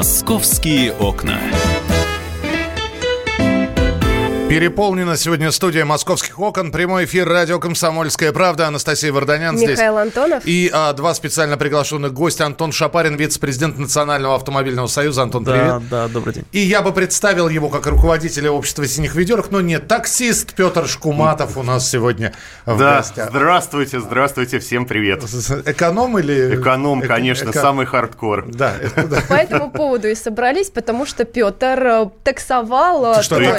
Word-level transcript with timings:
Московские 0.00 0.94
окна. 0.94 1.38
Переполнена 4.50 5.16
сегодня 5.16 5.52
студия 5.52 5.84
московских 5.84 6.40
окон. 6.40 6.72
Прямой 6.72 7.04
эфир 7.04 7.28
радио 7.28 7.60
«Комсомольская 7.60 8.32
правда». 8.32 8.66
Анастасия 8.66 9.12
Варданян 9.12 9.54
Михаил 9.54 9.76
здесь. 9.76 9.80
Антонов. 9.86 10.42
И 10.44 10.68
а, 10.74 10.92
два 10.92 11.14
специально 11.14 11.56
приглашенных 11.56 12.12
гостя. 12.12 12.46
Антон 12.46 12.72
Шапарин, 12.72 13.14
вице-президент 13.14 13.78
Национального 13.78 14.34
автомобильного 14.34 14.88
союза. 14.88 15.22
Антон, 15.22 15.44
Да, 15.44 15.52
привет. 15.52 15.88
да, 15.88 16.08
добрый 16.08 16.34
день. 16.34 16.44
И 16.50 16.58
я 16.58 16.82
бы 16.82 16.90
представил 16.92 17.48
его 17.48 17.68
как 17.68 17.86
руководителя 17.86 18.50
общества 18.50 18.84
синих 18.88 19.14
ведерок, 19.14 19.52
но 19.52 19.60
нет, 19.60 19.86
таксист 19.86 20.52
Петр 20.54 20.88
Шкуматов 20.88 21.56
у 21.56 21.62
нас 21.62 21.88
сегодня 21.88 22.32
в 22.66 22.76
Да, 22.76 22.96
гостях. 22.96 23.30
здравствуйте, 23.30 24.00
здравствуйте, 24.00 24.58
всем 24.58 24.84
привет. 24.84 25.22
Эконом 25.64 26.18
или... 26.18 26.56
Эконом, 26.56 27.02
Эко- 27.02 27.06
конечно, 27.06 27.50
эко- 27.50 27.60
самый 27.60 27.86
хардкор. 27.86 28.46
Да, 28.48 28.74
это 28.82 29.06
да. 29.06 29.20
По 29.28 29.34
этому 29.34 29.70
поводу 29.70 30.08
и 30.08 30.16
собрались, 30.16 30.70
потому 30.70 31.06
что 31.06 31.24
Петр 31.24 31.80
э, 31.86 32.06
таксовал... 32.24 33.14
э, 33.14 33.22
Что, 33.22 33.36
трое 33.36 33.50
и 33.50 33.52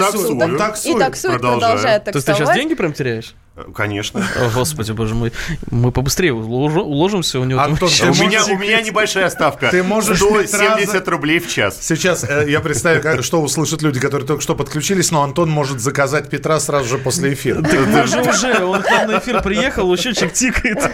таксует, 0.83 0.95
И 0.95 0.99
таксует, 0.99 1.33
продолжает. 1.33 1.61
продолжает 1.61 2.03
То 2.05 2.09
есть 2.09 2.25
ты 2.25 2.31
таксовать. 2.31 2.47
сейчас 2.49 2.55
деньги 2.55 2.73
прям 2.75 2.93
теряешь? 2.93 3.33
Конечно. 3.75 4.25
О, 4.39 4.49
господи, 4.49 4.93
боже 4.93 5.13
мой. 5.13 5.33
Мы 5.69 5.91
побыстрее 5.91 6.31
улож- 6.33 6.81
уложимся, 6.81 7.37
у 7.39 7.43
него 7.43 7.59
там 7.59 7.73
Антон, 7.73 7.89
У 7.89 8.13
меня, 8.23 8.45
у 8.45 8.57
меня 8.57 8.81
небольшая 8.81 9.29
ставка. 9.29 9.67
Ты 9.69 9.83
можешь 9.83 10.19
пять 10.21 10.47
170 10.49 10.93
раз- 10.95 11.07
рублей 11.09 11.39
в 11.39 11.49
час. 11.49 11.77
Сейчас 11.81 12.23
э, 12.23 12.45
я 12.49 12.61
представляю, 12.61 13.03
как- 13.03 13.23
что 13.23 13.41
услышат 13.41 13.81
люди, 13.81 13.99
которые 13.99 14.25
только 14.25 14.41
что 14.41 14.55
подключились, 14.55 15.11
но 15.11 15.21
Антон 15.21 15.49
может 15.49 15.81
заказать 15.81 16.29
Петра 16.29 16.61
сразу 16.61 16.87
же 16.87 16.97
после 16.97 17.33
эфира. 17.33 17.61
Так 17.61 17.87
мы 17.87 18.07
же 18.07 18.21
уже, 18.21 18.63
он 18.63 18.81
к 18.81 18.89
нам 18.89 19.11
на 19.11 19.19
эфир 19.19 19.41
приехал, 19.43 19.95
счетчик 19.97 20.31
тикает. 20.31 20.89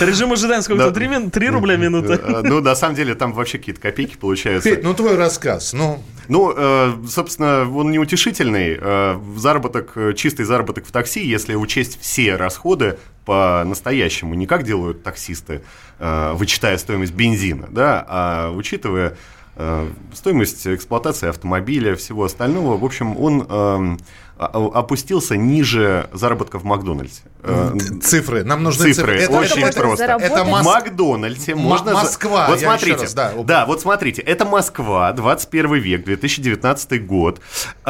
Режим 0.00 0.32
ожидания 0.32 0.62
сколько-то? 0.62 0.90
Да. 0.90 0.94
3, 0.94 1.08
мин- 1.08 1.30
3 1.30 1.50
рубля 1.50 1.76
минута. 1.76 2.14
Э, 2.14 2.40
Ну, 2.42 2.60
на 2.62 2.74
самом 2.74 2.94
деле, 2.96 3.14
там 3.14 3.34
вообще 3.34 3.58
какие-то 3.58 3.82
копейки 3.82 4.16
получаются. 4.16 4.68
Петь, 4.70 4.82
ну 4.82 4.94
твой 4.94 5.16
рассказ, 5.16 5.74
ну... 5.74 6.02
Ну, 6.26 6.54
э, 6.56 6.92
собственно, 7.06 7.70
он 7.70 7.90
неутешительный. 7.90 8.78
Э, 8.80 9.18
заработок, 9.36 9.92
чистый 10.16 10.44
заработок 10.44 10.86
в 10.86 10.90
такси, 10.90 11.20
если 11.34 11.54
учесть 11.54 12.00
все 12.00 12.36
расходы 12.36 12.98
по-настоящему, 13.24 14.34
не 14.34 14.46
как 14.46 14.62
делают 14.62 15.02
таксисты, 15.02 15.62
э, 15.98 16.32
вычитая 16.34 16.78
стоимость 16.78 17.12
бензина, 17.12 17.66
да, 17.70 18.04
а 18.08 18.50
учитывая 18.50 19.16
э, 19.56 19.90
стоимость 20.12 20.66
эксплуатации 20.66 21.28
автомобиля, 21.28 21.96
всего 21.96 22.24
остального, 22.24 22.76
в 22.76 22.84
общем, 22.84 23.18
он 23.18 23.46
эм, 23.48 23.98
опустился 24.36 25.36
ниже 25.36 26.08
заработка 26.12 26.58
в 26.58 26.64
Макдональдсе. 26.64 27.22
Э, 27.42 27.72
Цифры, 28.02 28.42
нам 28.44 28.62
нужны 28.62 28.92
цифры. 28.92 29.20
Цифры, 29.20 29.36
очень 29.36 29.60
можно 29.60 29.80
просто. 29.80 29.96
заработать. 29.98 30.32
Это 30.32 30.44
В 30.44 30.48
Мос- 30.48 30.64
Макдональдсе 30.64 31.52
М- 31.52 31.58
можно... 31.58 31.92
Москва, 31.92 32.46
Вот 32.48 32.60
я 32.60 32.66
еще 32.74 32.78
смотрите. 32.84 33.02
раз, 33.02 33.14
да. 33.14 33.32
да, 33.44 33.66
вот 33.66 33.80
смотрите. 33.80 34.22
Это 34.22 34.44
Москва, 34.44 35.12
21 35.12 35.74
век, 35.74 36.04
2019 36.04 37.06
год. 37.06 37.40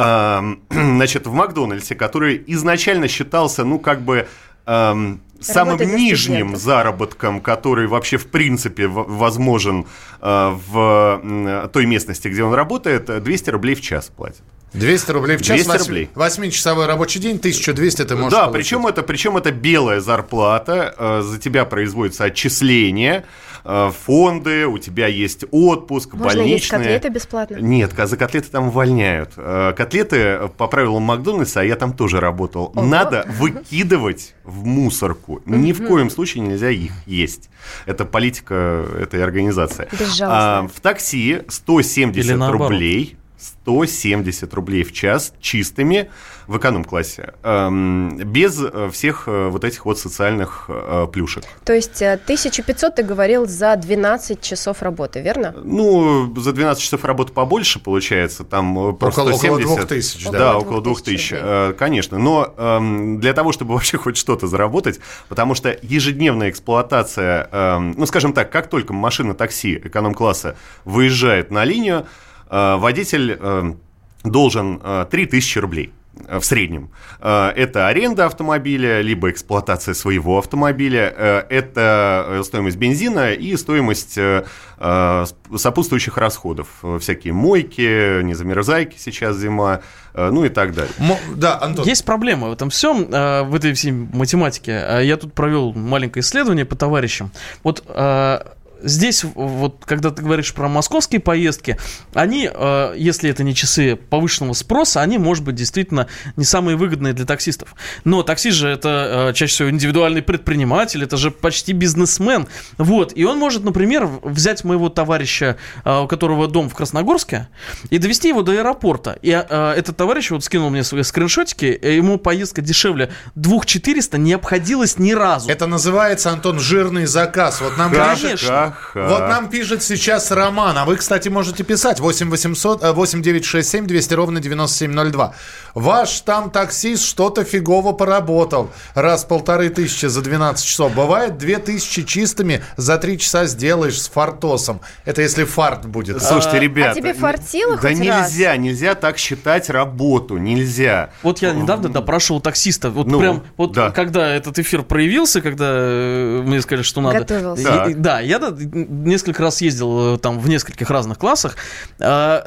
Значит, 0.69 1.27
в 1.27 1.33
Макдональдсе, 1.33 1.95
который 1.95 2.43
изначально 2.47 3.07
считался, 3.07 3.63
ну, 3.63 3.79
как 3.79 4.01
бы... 4.01 4.27
эм, 4.65 5.21
Самым 5.41 5.77
нижним 5.79 6.17
студентов. 6.17 6.61
заработком, 6.61 7.41
который 7.41 7.87
вообще 7.87 8.17
в 8.17 8.27
принципе 8.27 8.87
в- 8.87 9.05
возможен 9.17 9.85
э, 10.21 10.49
в 10.67 11.19
м, 11.21 11.69
той 11.69 11.85
местности, 11.85 12.29
где 12.29 12.41
он 12.43 12.53
работает, 12.53 13.09
э, 13.09 13.19
200 13.19 13.49
рублей 13.49 13.75
в 13.75 13.81
час 13.81 14.07
платит. 14.15 14.41
200 14.79 15.11
рублей 15.11 15.37
в 15.37 15.41
час, 15.41 15.55
200 15.57 15.67
восьми- 15.69 15.87
рублей. 15.87 16.09
восьмичасовой 16.15 16.85
рабочий 16.85 17.19
день, 17.19 17.37
1200 17.39 18.03
ты 18.05 18.15
можешь 18.15 18.31
да, 18.31 18.45
получить. 18.47 18.55
причем 18.69 18.87
это, 18.87 19.03
причем 19.03 19.37
это 19.37 19.51
белая 19.51 19.99
зарплата, 20.01 20.93
э, 20.97 21.21
за 21.23 21.39
тебя 21.39 21.65
производится 21.65 22.25
отчисление, 22.25 23.25
э, 23.63 23.91
фонды, 24.05 24.67
у 24.67 24.77
тебя 24.77 25.07
есть 25.07 25.45
отпуск, 25.51 26.13
Можно 26.13 26.41
есть 26.41 26.69
больничные. 26.69 26.79
котлеты 26.99 27.09
бесплатно? 27.09 27.55
Нет, 27.55 27.91
за 27.97 28.17
котлеты 28.17 28.49
там 28.51 28.67
увольняют. 28.67 29.31
Э, 29.37 29.73
Котлеты, 29.75 30.49
по 30.57 30.67
правилам 30.67 31.03
Макдональдса, 31.03 31.61
а 31.61 31.63
я 31.63 31.75
там 31.75 31.93
тоже 31.93 32.19
работал, 32.19 32.71
Ого. 32.75 32.85
надо 32.85 33.25
выкидывать 33.39 34.35
в 34.43 34.65
мусорку. 34.65 35.41
Ни 35.45 35.71
в 35.73 35.87
коем 35.87 36.09
случае 36.09 36.43
нельзя 36.43 36.69
их 36.69 36.91
есть. 37.07 37.49
Это 37.85 38.05
политика 38.05 38.85
этой 38.99 39.23
организации. 39.23 39.87
А, 40.21 40.67
в 40.73 40.79
такси 40.81 41.29
Или 41.29 41.45
170 41.49 42.37
наоборот. 42.37 42.69
рублей. 42.71 43.17
170 43.63 44.53
рублей 44.53 44.83
в 44.83 44.93
час 44.93 45.33
чистыми 45.41 46.09
в 46.47 46.57
эконом-классе, 46.57 47.33
эм, 47.41 48.17
без 48.17 48.61
э, 48.61 48.89
всех 48.91 49.23
э, 49.27 49.47
вот 49.47 49.63
этих 49.63 49.85
вот 49.85 49.97
социальных 49.97 50.65
э, 50.67 51.07
плюшек. 51.11 51.43
То 51.63 51.73
есть 51.73 52.01
э, 52.03 52.13
1500 52.13 52.95
ты 52.95 53.03
говорил 53.03 53.47
за 53.47 53.75
12 53.75 54.41
часов 54.41 54.83
работы, 54.83 55.21
верно? 55.21 55.55
Ну, 55.63 56.31
за 56.39 56.53
12 56.53 56.83
часов 56.83 57.03
работы 57.03 57.33
побольше 57.33 57.79
получается, 57.79 58.43
там 58.43 58.89
э, 58.89 58.93
просто 58.93 59.21
Около- 59.21 59.33
около 59.33 59.57
170. 59.57 59.87
2000, 59.87 60.25
да. 60.25 60.31
Да, 60.37 60.57
Около 60.57 60.77
около 60.77 60.81
2000 60.83 61.05
2000, 61.05 61.33
рублей. 61.33 61.77
конечно. 61.79 62.19
Но 62.19 62.53
эм, 62.57 63.19
для 63.19 63.33
того, 63.33 63.51
чтобы 63.51 63.73
вообще 63.73 63.97
хоть 63.97 64.17
что-то 64.17 64.45
заработать, 64.47 64.99
потому 65.29 65.55
что 65.55 65.75
ежедневная 65.81 66.51
эксплуатация, 66.51 67.49
эм, 67.51 67.95
ну, 67.97 68.05
скажем 68.05 68.33
так, 68.33 68.51
как 68.51 68.69
только 68.69 68.93
машина 68.93 69.33
такси 69.33 69.81
эконом-класса 69.83 70.55
выезжает 70.83 71.49
на 71.49 71.63
линию, 71.65 72.05
водитель 72.49 73.37
эм, 73.39 73.79
должен 74.23 74.79
э, 74.83 75.05
3000 75.09 75.59
рублей 75.59 75.91
э, 76.27 76.39
в 76.39 76.45
среднем. 76.45 76.89
Э, 77.19 77.49
Это 77.55 77.87
аренда 77.87 78.25
автомобиля, 78.25 79.01
либо 79.01 79.29
эксплуатация 79.29 79.93
своего 79.93 80.37
автомобиля, 80.39 81.13
э, 81.15 81.43
это 81.49 82.25
э, 82.27 82.43
стоимость 82.43 82.77
бензина 82.77 83.33
и 83.33 83.55
стоимость 83.57 84.17
э, 84.17 84.45
э, 84.79 85.25
сопутствующих 85.55 86.17
расходов. 86.17 86.67
Э, 86.83 86.97
Всякие 86.99 87.33
мойки, 87.33 88.21
незамерзайки 88.23 88.97
сейчас 88.97 89.37
зима, 89.37 89.81
э, 90.13 90.29
ну 90.31 90.45
и 90.45 90.49
так 90.49 90.73
далее. 90.73 90.93
Мо- 90.97 91.19
Да, 91.35 91.59
Антон. 91.61 91.85
Есть 91.85 92.05
проблема 92.05 92.49
в 92.49 92.53
этом 92.53 92.69
всем, 92.69 93.07
э, 93.11 93.43
в 93.43 93.53
этой 93.55 93.73
всей 93.73 93.91
математике. 93.91 94.71
Э, 94.71 95.01
Я 95.05 95.17
тут 95.17 95.33
провел 95.33 95.73
маленькое 95.73 96.21
исследование 96.21 96.65
по 96.65 96.75
товарищам. 96.75 97.31
Вот 97.63 97.83
э, 97.87 98.39
здесь, 98.81 99.23
вот, 99.23 99.83
когда 99.85 100.11
ты 100.11 100.21
говоришь 100.21 100.53
про 100.53 100.67
московские 100.67 101.21
поездки, 101.21 101.77
они, 102.13 102.49
э, 102.51 102.93
если 102.97 103.29
это 103.29 103.43
не 103.43 103.53
часы 103.55 103.95
повышенного 103.95 104.53
спроса, 104.53 105.01
они, 105.01 105.17
может 105.17 105.43
быть, 105.43 105.55
действительно 105.55 106.07
не 106.35 106.45
самые 106.45 106.77
выгодные 106.77 107.13
для 107.13 107.25
таксистов. 107.25 107.75
Но 108.03 108.23
таксист 108.23 108.57
же 108.57 108.69
это 108.69 109.29
э, 109.29 109.33
чаще 109.33 109.53
всего 109.53 109.69
индивидуальный 109.69 110.21
предприниматель, 110.21 111.03
это 111.03 111.17
же 111.17 111.31
почти 111.31 111.73
бизнесмен. 111.73 112.47
Вот, 112.77 113.13
и 113.15 113.23
он 113.25 113.37
может, 113.37 113.63
например, 113.63 114.09
взять 114.23 114.63
моего 114.63 114.89
товарища, 114.89 115.57
э, 115.83 115.99
у 116.01 116.07
которого 116.07 116.47
дом 116.47 116.69
в 116.69 116.75
Красногорске, 116.75 117.47
и 117.89 117.97
довести 117.97 118.29
его 118.29 118.41
до 118.41 118.53
аэропорта. 118.53 119.17
И 119.21 119.31
э, 119.31 119.73
этот 119.77 119.97
товарищ 119.97 120.31
вот 120.31 120.43
скинул 120.43 120.69
мне 120.69 120.83
свои 120.83 121.03
скриншотики, 121.03 121.65
ему 121.65 122.17
поездка 122.17 122.61
дешевле 122.61 123.11
2400 123.35 124.17
не 124.17 124.33
обходилась 124.33 124.97
ни 124.97 125.13
разу. 125.13 125.49
Это 125.49 125.67
называется, 125.67 126.31
Антон, 126.31 126.59
жирный 126.59 127.05
заказ. 127.05 127.61
Вот 127.61 127.77
нам 127.77 127.91
Конечно. 127.91 128.64
Пишет, 128.69 128.83
Ха-ха. 128.93 129.07
вот 129.09 129.19
нам 129.29 129.49
пишет 129.49 129.83
сейчас 129.83 130.31
Роман, 130.31 130.77
а 130.77 130.85
вы, 130.85 130.95
кстати, 130.97 131.29
можете 131.29 131.63
писать 131.63 131.99
8 131.99 132.29
800, 132.29 132.83
э, 132.83 132.91
8 132.91 133.21
967 133.21 133.85
200 133.87 134.13
ровно 134.13 134.39
9702. 134.39 135.33
Ваш 135.73 136.21
там 136.21 136.49
таксист 136.51 137.03
что-то 137.03 137.43
фигово 137.43 137.91
поработал. 137.91 138.69
Раз 138.93 139.25
полторы 139.25 139.69
тысячи 139.69 140.05
за 140.05 140.21
12 140.21 140.65
часов. 140.65 140.93
Бывает 140.93 141.37
две 141.37 141.57
тысячи 141.57 142.03
чистыми 142.03 142.63
за 142.77 142.97
3 142.97 143.19
часа 143.19 143.45
сделаешь 143.45 144.01
с 144.01 144.07
фартосом. 144.07 144.79
Это 145.05 145.21
если 145.21 145.43
фарт 145.43 145.85
будет. 145.85 146.21
Слушайте, 146.23 146.59
ребята. 146.59 146.95
тебе 146.99 147.13
фартило 147.13 147.75
Да 147.75 147.89
хоть 147.89 147.99
нельзя, 147.99 148.51
раз? 148.51 148.59
нельзя 148.59 148.95
так 148.95 149.17
считать 149.17 149.69
работу, 149.69 150.37
нельзя. 150.37 151.09
Вот 151.23 151.39
я 151.41 151.51
недавно 151.53 151.89
допрашивал 151.89 152.39
таксиста. 152.41 152.89
Вот 152.89 153.07
Ну, 153.07 153.19
прям, 153.19 153.43
вот 153.57 153.73
да. 153.73 153.91
когда 153.91 154.33
этот 154.33 154.57
эфир 154.59 154.83
проявился, 154.83 155.41
когда 155.41 155.65
э, 155.69 156.41
мне 156.45 156.61
сказали, 156.61 156.83
что 156.83 157.01
надо. 157.01 157.19
Готовился. 157.19 157.85
И- 157.89 157.93
Да, 157.95 158.19
я 158.19 158.39
да, 158.39 158.54
несколько 158.59 159.41
раз 159.41 159.61
ездил 159.61 160.15
э, 160.15 160.17
там 160.17 160.39
в 160.39 160.49
нескольких 160.49 160.89
разных 160.89 161.17
классах. 161.17 161.55
А, 161.99 162.45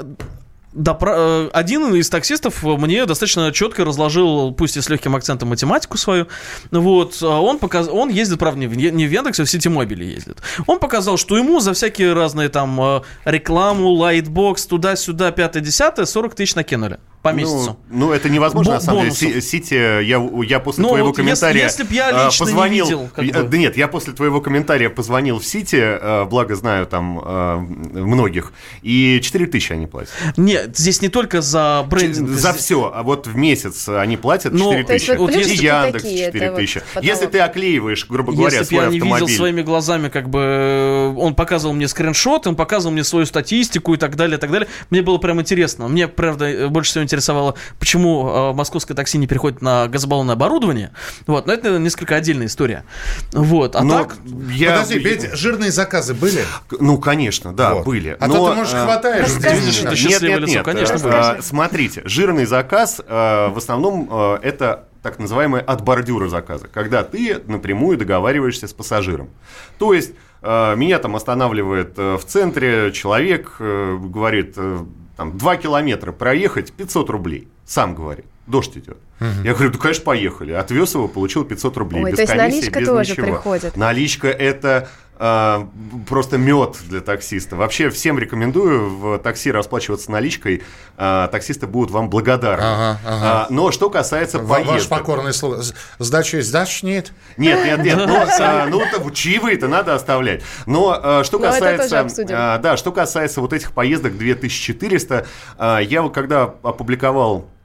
э, 0.75 1.51
один 1.53 1.95
из 1.95 2.09
таксистов 2.09 2.63
мне 2.63 3.07
достаточно 3.07 3.53
четко 3.53 3.85
разложил, 3.85 4.53
пусть 4.53 4.77
и 4.77 4.81
с 4.81 4.89
легким 4.89 5.17
акцентом, 5.17 5.49
математику 5.49 5.97
свою. 5.99 6.29
Вот, 6.71 7.19
а 7.23 7.41
он, 7.41 7.59
показ... 7.59 7.89
он 7.89 8.09
ездит, 8.09 8.39
правда, 8.39 8.61
не 8.61 8.67
в, 8.67 8.77
не 8.77 9.07
в 9.07 9.11
Яндексе, 9.11 9.43
а 9.43 9.47
в 9.47 9.51
Ситимобиле 9.51 10.13
ездит. 10.13 10.39
Он 10.67 10.79
показал, 10.79 11.17
что 11.17 11.37
ему 11.37 11.61
за 11.61 11.73
всякие 11.73 12.13
разные 12.13 12.49
там 12.49 12.81
э, 12.81 13.01
рекламу, 13.25 13.91
лайтбокс, 13.91 14.67
туда-сюда, 14.67 15.31
пятое-десятое, 15.33 16.07
40 16.07 16.35
тысяч 16.35 16.55
накинули 16.55 16.99
по 17.23 17.33
месяцу. 17.33 17.77
Ну, 17.91 18.07
ну, 18.07 18.13
это 18.13 18.29
невозможно, 18.29 18.73
Бо- 18.73 18.75
на 18.77 18.81
самом 18.81 19.01
бонусов. 19.01 19.21
деле. 19.21 19.41
Си- 19.41 19.49
Сити, 19.49 19.75
я, 19.75 20.23
я 20.47 20.61
после 20.61 20.83
Ну, 20.83 20.89
твоего 20.91 21.09
вот 21.09 21.19
если- 21.19 21.23
комментария 21.23 21.63
если 21.65 21.83
б 21.83 21.89
я 21.95 22.11
лично 22.27 22.45
не 22.45 22.51
позвонил... 22.51 22.85
видел, 22.87 23.09
как 23.15 23.25
Я- 23.25 23.33
бы. 23.33 23.43
Да 23.49 23.59
нет, 23.59 23.77
я 23.77 23.89
после 23.89 24.13
твоего 24.13 24.41
комментария 24.41 24.89
позвонил 24.91 25.39
в 25.41 25.45
Сити, 25.45 25.77
э, 25.81 26.25
благо 26.27 26.55
знаю 26.55 26.87
там 26.87 27.21
э, 27.25 27.57
многих, 28.01 28.53
и 28.83 29.21
4 29.23 29.47
тысячи 29.47 29.73
они 29.73 29.87
платят. 29.87 30.13
Нет, 30.37 30.77
здесь 30.79 31.03
не 31.03 31.09
только 31.09 31.41
за 31.41 31.85
брендинг. 31.89 32.29
За 32.31 32.53
здесь- 32.53 32.63
все, 32.63 32.93
а 32.95 33.03
вот 33.03 33.27
в 33.27 33.37
месяц 33.37 33.89
они 33.89 34.17
платят 34.17 34.53
Ну, 34.53 34.71
4 34.71 34.85
то 34.85 34.93
есть 34.93 35.07
тысячи. 35.07 35.19
вот 35.19 35.31
И 35.35 35.41
Яндекс 35.55 36.03
такие, 36.03 36.27
4 36.27 36.45
это 36.45 36.53
вот 36.53 36.61
тысячи. 36.61 36.81
потолок. 36.81 37.05
Если 37.05 37.27
ты 37.27 37.39
оклеиваешь, 37.41 38.07
грубо 38.09 38.33
говоря, 38.33 38.47
Если 38.59 38.59
бы 38.61 38.65
свой 38.67 38.85
я 38.85 38.89
не 38.91 38.95
видел 39.01 39.13
автомобиль... 39.15 39.37
своими 39.37 39.63
глазами, 39.63 40.09
как 40.09 40.29
бы 40.31 40.41
э, 40.41 41.15
он 41.17 41.35
показывал 41.35 41.75
мне 41.75 41.89
скриншот, 41.89 42.47
он 42.47 42.57
показывал 42.57 42.93
мне 42.93 43.05
свою 43.05 43.27
статистику 43.27 43.95
и 43.95 43.97
так 43.97 44.17
далее, 44.17 44.37
и 44.37 44.41
так 44.41 44.51
далее. 44.51 44.69
Мне 44.91 45.03
было 45.03 45.19
прям 45.19 45.41
интересно. 45.41 45.89
Мне, 45.89 46.09
правда, 46.09 46.47
э, 46.47 46.69
больше 46.69 46.91
всего 46.93 47.05
интересовало, 47.09 47.55
почему 47.79 48.29
э, 48.29 48.53
московское 48.53 48.97
такси 48.97 49.19
не 49.19 49.27
переходит 49.27 49.63
на 49.63 49.89
газобаллонное 49.89 50.35
оборудование. 50.35 50.93
Вот, 51.27 51.47
но 51.47 51.53
это 51.53 51.79
несколько 51.79 52.17
отдельная 52.17 52.47
история. 52.47 52.85
Вот, 53.33 53.77
а 53.77 53.83
Но 53.83 54.05
так... 54.05 54.17
я... 54.51 54.73
Подожди, 54.73 55.01
Петь, 55.01 55.33
жирные 55.35 55.73
заказы 55.73 56.15
были? 56.15 56.45
Ну, 56.79 56.99
конечно, 56.99 57.53
да, 57.53 57.75
Вот. 57.75 57.87
были. 57.87 58.17
А 58.21 58.27
Но, 58.27 58.35
то 58.35 58.51
ты, 58.51 58.57
может, 58.57 58.75
э, 58.75 58.85
хватаешь. 58.85 59.29
Видишь, 59.29 59.81
это 59.81 59.89
Нет, 59.91 59.99
счастливое 59.99 60.41
нет, 60.41 60.49
лицо, 60.49 60.55
нет. 60.55 60.65
конечно, 60.65 61.37
э, 61.39 61.43
Смотрите, 61.43 62.03
жирный 62.05 62.45
заказ 62.45 63.01
э, 63.07 63.49
в 63.49 63.57
основном 63.57 64.09
э, 64.11 64.39
это 64.43 64.85
так 65.03 65.19
называемые 65.19 65.63
от 65.63 65.83
бордюра 65.83 66.29
заказы, 66.29 66.69
когда 66.73 67.05
ты 67.05 67.41
напрямую 67.47 67.97
договариваешься 67.99 68.67
с 68.67 68.73
пассажиром. 68.73 69.31
То 69.79 69.95
есть 69.95 70.13
э, 70.43 70.75
меня 70.77 70.99
там 70.99 71.17
останавливает 71.17 71.95
э, 71.97 72.17
в 72.17 72.25
центре 72.25 72.93
человек, 72.93 73.57
э, 73.61 73.97
говорит, 74.01 74.55
э, 74.57 74.85
там, 75.19 75.37
2 75.37 75.57
километра 75.57 76.13
проехать 76.13 76.73
500 76.73 77.11
рублей. 77.11 77.49
Сам 77.65 77.97
говорит, 77.97 78.27
дождь 78.49 78.77
идет. 78.77 78.99
Я 79.45 79.55
говорю, 79.55 79.71
ну, 79.73 79.79
конечно, 79.79 80.05
поехали. 80.05 80.53
Отвез 80.53 80.95
его, 80.95 81.09
получил 81.09 81.45
500 81.45 81.77
рублей. 81.77 82.05
Ой, 82.05 82.11
без 82.11 82.17
то 82.17 82.23
есть 82.23 82.33
комиссии, 82.33 82.57
наличка 82.61 82.81
без 82.81 82.89
тоже 82.89 83.11
ничего. 83.13 83.27
приходит. 83.27 83.77
Наличка 83.77 84.29
это 84.29 84.89
э, 85.19 85.67
просто 86.09 86.39
мед 86.39 86.77
для 86.89 87.01
таксиста. 87.01 87.57
Вообще 87.57 87.91
всем 87.91 88.19
рекомендую 88.19 88.89
в 88.97 89.19
такси 89.19 89.51
расплачиваться 89.51 90.13
наличкой. 90.13 90.63
Э, 90.97 91.29
таксисты 91.33 91.67
будут 91.67 91.91
вам 91.91 92.09
благодарны. 92.11 92.63
Ага, 92.65 93.01
ага. 93.05 93.21
А, 93.25 93.47
но 93.51 93.73
что 93.73 93.91
касается 93.91 94.39
Ва- 94.39 94.59
Ваш 94.61 94.67
поездок. 94.69 94.99
покорный 94.99 95.33
слуга. 95.33 95.63
С- 95.63 95.75
Сдача 95.99 96.37
есть? 96.37 96.49
Сдачи 96.51 96.85
нет? 96.85 97.13
Нет, 97.37 97.65
нет, 97.65 97.83
нет. 97.83 97.97
Ну, 98.07 98.17
а, 98.41 98.67
ну 98.71 98.81
то- 98.93 99.11
чаевые-то 99.11 99.67
надо 99.67 99.95
оставлять. 99.97 100.43
Но 100.67 100.97
а, 101.03 101.25
что 101.25 101.39
Ну, 101.39 101.45
касается... 101.45 102.07
а, 102.31 102.59
Да, 102.59 102.77
что 102.77 102.93
касается 102.93 103.41
вот 103.41 103.53
этих 103.53 103.73
поездок 103.73 104.17
2400, 104.17 105.27
а, 105.59 105.79
я 105.81 106.03
вот 106.03 106.15
когда 106.15 106.45
опубликовал 106.63 107.47
а, 107.47 107.58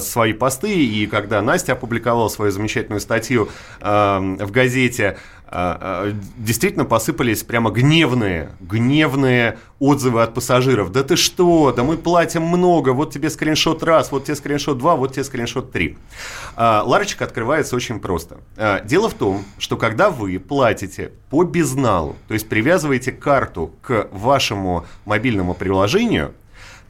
свои 0.00 0.32
посты, 0.32 0.72
и 0.72 1.06
когда 1.06 1.42
Настя 1.42 1.72
опубликовала 1.72 2.28
свою 2.28 2.50
замечательную 2.50 3.00
статью 3.00 3.48
а, 3.80 4.18
в 4.20 4.50
газете, 4.50 5.18
а, 5.52 6.06
а, 6.06 6.16
действительно 6.36 6.84
посыпались 6.84 7.42
прямо 7.42 7.70
гневные, 7.70 8.52
гневные 8.60 9.58
отзывы 9.80 10.22
от 10.22 10.32
пассажиров. 10.32 10.92
Да 10.92 11.02
ты 11.02 11.16
что, 11.16 11.72
да 11.76 11.82
мы 11.82 11.96
платим 11.96 12.42
много, 12.42 12.90
вот 12.90 13.12
тебе 13.12 13.30
скриншот 13.30 13.82
раз, 13.82 14.12
вот 14.12 14.26
тебе 14.26 14.36
скриншот 14.36 14.78
два, 14.78 14.94
вот 14.94 15.14
тебе 15.14 15.24
скриншот 15.24 15.72
три. 15.72 15.98
А, 16.54 16.84
Ларочка 16.86 17.24
открывается 17.24 17.74
очень 17.74 17.98
просто. 17.98 18.38
А, 18.56 18.80
Дело 18.84 19.08
в 19.08 19.14
том, 19.14 19.44
что 19.58 19.76
когда 19.76 20.10
вы 20.10 20.38
платите 20.38 21.10
по 21.30 21.42
безналу, 21.42 22.14
то 22.28 22.34
есть 22.34 22.48
привязываете 22.48 23.10
карту 23.10 23.74
к 23.82 24.08
вашему 24.12 24.86
мобильному 25.04 25.54
приложению, 25.54 26.32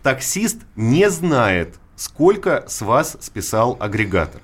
таксист 0.03 0.59
не 0.77 1.09
знает, 1.09 1.80
сколько 2.01 2.65
с 2.67 2.81
вас 2.81 3.19
списал 3.21 3.77
агрегатор. 3.79 4.41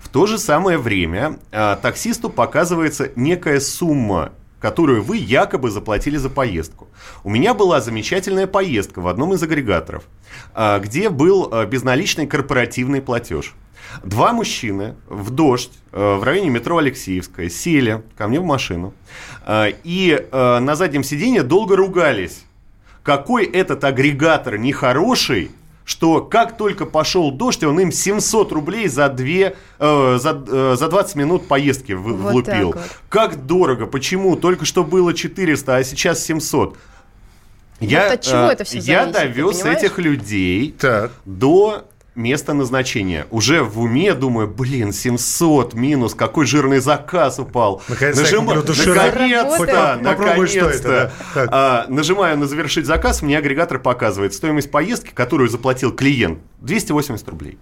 В 0.00 0.08
то 0.08 0.26
же 0.26 0.38
самое 0.38 0.76
время 0.76 1.38
а, 1.52 1.76
таксисту 1.76 2.28
показывается 2.28 3.12
некая 3.14 3.60
сумма, 3.60 4.32
которую 4.58 5.04
вы 5.04 5.16
якобы 5.18 5.70
заплатили 5.70 6.16
за 6.16 6.30
поездку. 6.30 6.88
У 7.22 7.30
меня 7.30 7.54
была 7.54 7.80
замечательная 7.80 8.48
поездка 8.48 9.00
в 9.00 9.06
одном 9.06 9.34
из 9.34 9.42
агрегаторов, 9.42 10.02
а, 10.52 10.80
где 10.80 11.10
был 11.10 11.48
а, 11.52 11.64
безналичный 11.64 12.26
корпоративный 12.26 13.00
платеж. 13.00 13.54
Два 14.02 14.32
мужчины 14.32 14.96
в 15.08 15.30
дождь 15.30 15.72
э, 15.90 16.14
в 16.14 16.22
районе 16.22 16.48
метро 16.50 16.78
Алексеевская 16.78 17.48
сели 17.48 18.04
ко 18.16 18.28
мне 18.28 18.38
в 18.38 18.44
машину 18.44 18.94
э, 19.44 19.72
и 19.82 20.12
э, 20.30 20.58
на 20.60 20.76
заднем 20.76 21.02
сиденье 21.02 21.42
долго 21.42 21.74
ругались 21.74 22.44
какой 23.02 23.44
этот 23.44 23.82
агрегатор 23.84 24.58
нехороший, 24.58 25.50
что 25.90 26.20
как 26.22 26.56
только 26.56 26.86
пошел 26.86 27.32
дождь, 27.32 27.64
он 27.64 27.80
им 27.80 27.90
700 27.90 28.52
рублей 28.52 28.86
за, 28.86 29.08
две, 29.08 29.56
э, 29.80 30.18
за, 30.20 30.44
э, 30.48 30.76
за 30.78 30.88
20 30.88 31.16
минут 31.16 31.48
поездки 31.48 31.92
в- 31.94 32.02
Вот 32.02 32.32
влупил. 32.32 32.68
вот. 32.68 32.78
Как 33.08 33.44
дорого, 33.44 33.86
почему? 33.86 34.36
Только 34.36 34.64
что 34.66 34.84
было 34.84 35.12
400, 35.12 35.74
а 35.76 35.82
сейчас 35.82 36.22
700. 36.24 36.76
Я, 37.80 38.12
от 38.12 38.20
чего 38.20 38.42
э, 38.50 38.52
это 38.52 38.62
всё 38.62 38.78
я 38.78 39.10
зависит, 39.10 39.12
ты 39.14 39.28
довез 39.42 39.64
этих 39.64 39.98
людей 39.98 40.72
Так. 40.78 41.10
до 41.24 41.86
места 42.20 42.54
назначения. 42.54 43.26
Уже 43.30 43.62
в 43.62 43.80
уме 43.80 44.14
думаю, 44.14 44.46
блин, 44.48 44.92
700 44.92 45.74
минус, 45.74 46.14
какой 46.14 46.46
жирный 46.46 46.78
заказ 46.80 47.38
упал. 47.38 47.82
Наконец-то 47.88 48.22
наконец-то, 48.22 48.74
Заработал. 48.74 50.04
Попробуй, 50.04 50.46
что 50.46 50.58
это, 50.68 50.88
наконец-то. 50.88 51.12
да. 51.34 51.48
А, 51.50 51.86
нажимаю 51.88 52.38
на 52.38 52.46
завершить 52.46 52.86
заказ, 52.86 53.22
мне 53.22 53.38
агрегатор 53.38 53.78
показывает 53.78 54.34
стоимость 54.34 54.70
поездки, 54.70 55.10
которую 55.12 55.48
заплатил 55.48 55.92
клиент, 55.92 56.38
280 56.60 57.28
рублей. 57.28 57.58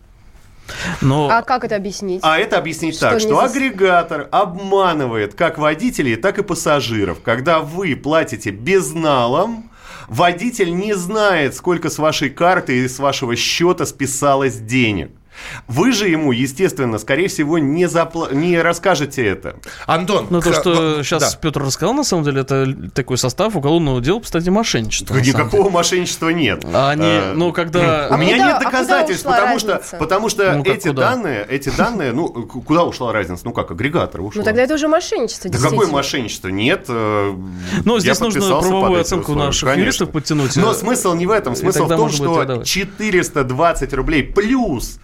Но... 1.01 1.29
А 1.31 1.43
как 1.43 1.65
это 1.65 1.77
объяснить? 1.77 2.21
А 2.23 2.39
это 2.39 2.59
объяснить 2.59 2.97
Что 2.97 3.11
так, 3.11 3.21
что 3.21 3.37
за- 3.37 3.45
агрегатор 3.45 4.29
обманывает 4.31 5.35
как 5.35 5.59
водителей, 5.59 6.17
так 6.17 6.39
и 6.39 6.43
пассажиров. 6.43 7.23
Когда 7.23 7.61
вы 7.61 7.97
платите 7.97 8.51
безналом, 8.51 9.71
водитель 10.09 10.75
не 10.75 10.95
знает, 10.95 11.55
сколько 11.55 11.91
с 11.91 11.99
вашей 11.99 12.31
карты 12.31 12.79
и 12.79 12.89
с 12.89 12.99
вашего 12.99 13.37
счета 13.37 13.87
списалось 13.87 14.57
денег. 14.57 15.11
Вы 15.67 15.93
же 15.93 16.09
ему, 16.09 16.33
естественно, 16.33 16.99
скорее 16.99 17.29
всего, 17.29 17.59
не, 17.59 17.85
запла- 17.87 18.35
не 18.35 18.61
расскажете 18.61 19.25
это. 19.27 19.57
Антон. 19.87 20.27
Ну, 20.31 20.41
то, 20.41 20.53
что 20.53 20.97
да. 20.97 21.03
сейчас 21.03 21.35
Петр 21.37 21.63
рассказал, 21.63 21.95
на 21.95 22.05
самом 22.05 22.25
деле, 22.25 22.41
это 22.43 22.67
такой 22.95 23.19
состав 23.19 23.57
уголовного 23.57 24.01
дела 24.01 24.21
по 24.21 24.27
статье 24.27 24.51
мошенничества. 24.53 25.17
Никакого 25.17 25.71
мошенничества 25.71 26.29
нет. 26.31 26.65
А 26.73 26.91
они, 26.91 27.05
Э, 27.07 27.33
ну, 27.35 27.53
когда... 27.53 28.09
У 28.11 28.15
А 28.15 28.17
меня 28.17 28.33
куда- 28.35 28.47
нет 28.47 28.55
а 28.57 28.59
куда 28.59 28.71
доказательств, 28.71 29.27
ушла 29.27 29.37
потому 29.37 29.59
что, 29.59 29.83
потому 29.99 30.29
что 30.29 30.53
Ну, 30.55 30.65
как 30.65 30.75
эти 30.77 30.89
куда? 30.89 31.11
данные, 31.11 31.47
эти 31.49 31.69
данные, 31.71 32.13
ну, 32.13 32.29
куда 32.29 32.85
ушла 32.85 33.13
разница? 33.13 33.43
Ну 33.45 33.53
как, 33.53 33.71
агрегатор 33.71 34.21
ушел. 34.21 34.41
Ну 34.41 34.45
тогда 34.45 34.63
это 34.63 34.75
уже 34.75 34.89
мошенничество, 34.89 35.51
Да 35.51 35.59
какое 35.59 35.87
мошенничество? 35.89 36.49
Нет. 36.49 36.85
э, 36.89 37.35
Ну, 37.85 37.99
здесь 38.01 38.21
нужно 38.21 38.41
правовую 38.61 39.01
оценку 39.01 39.35
наших 39.35 39.65
конечно. 39.69 39.81
юристов 39.81 40.11
подтянуть. 40.11 40.57
Но 40.57 40.73
смысл 40.75 41.15
не 41.15 41.27
в 41.27 41.31
этом. 41.31 41.55
Смысл 41.57 41.85
в 41.85 41.89
том, 41.89 42.11
что 42.11 42.35
продавать. 42.35 42.67
420 42.67 43.93
рублей 43.95 44.23
плюс 44.23 44.99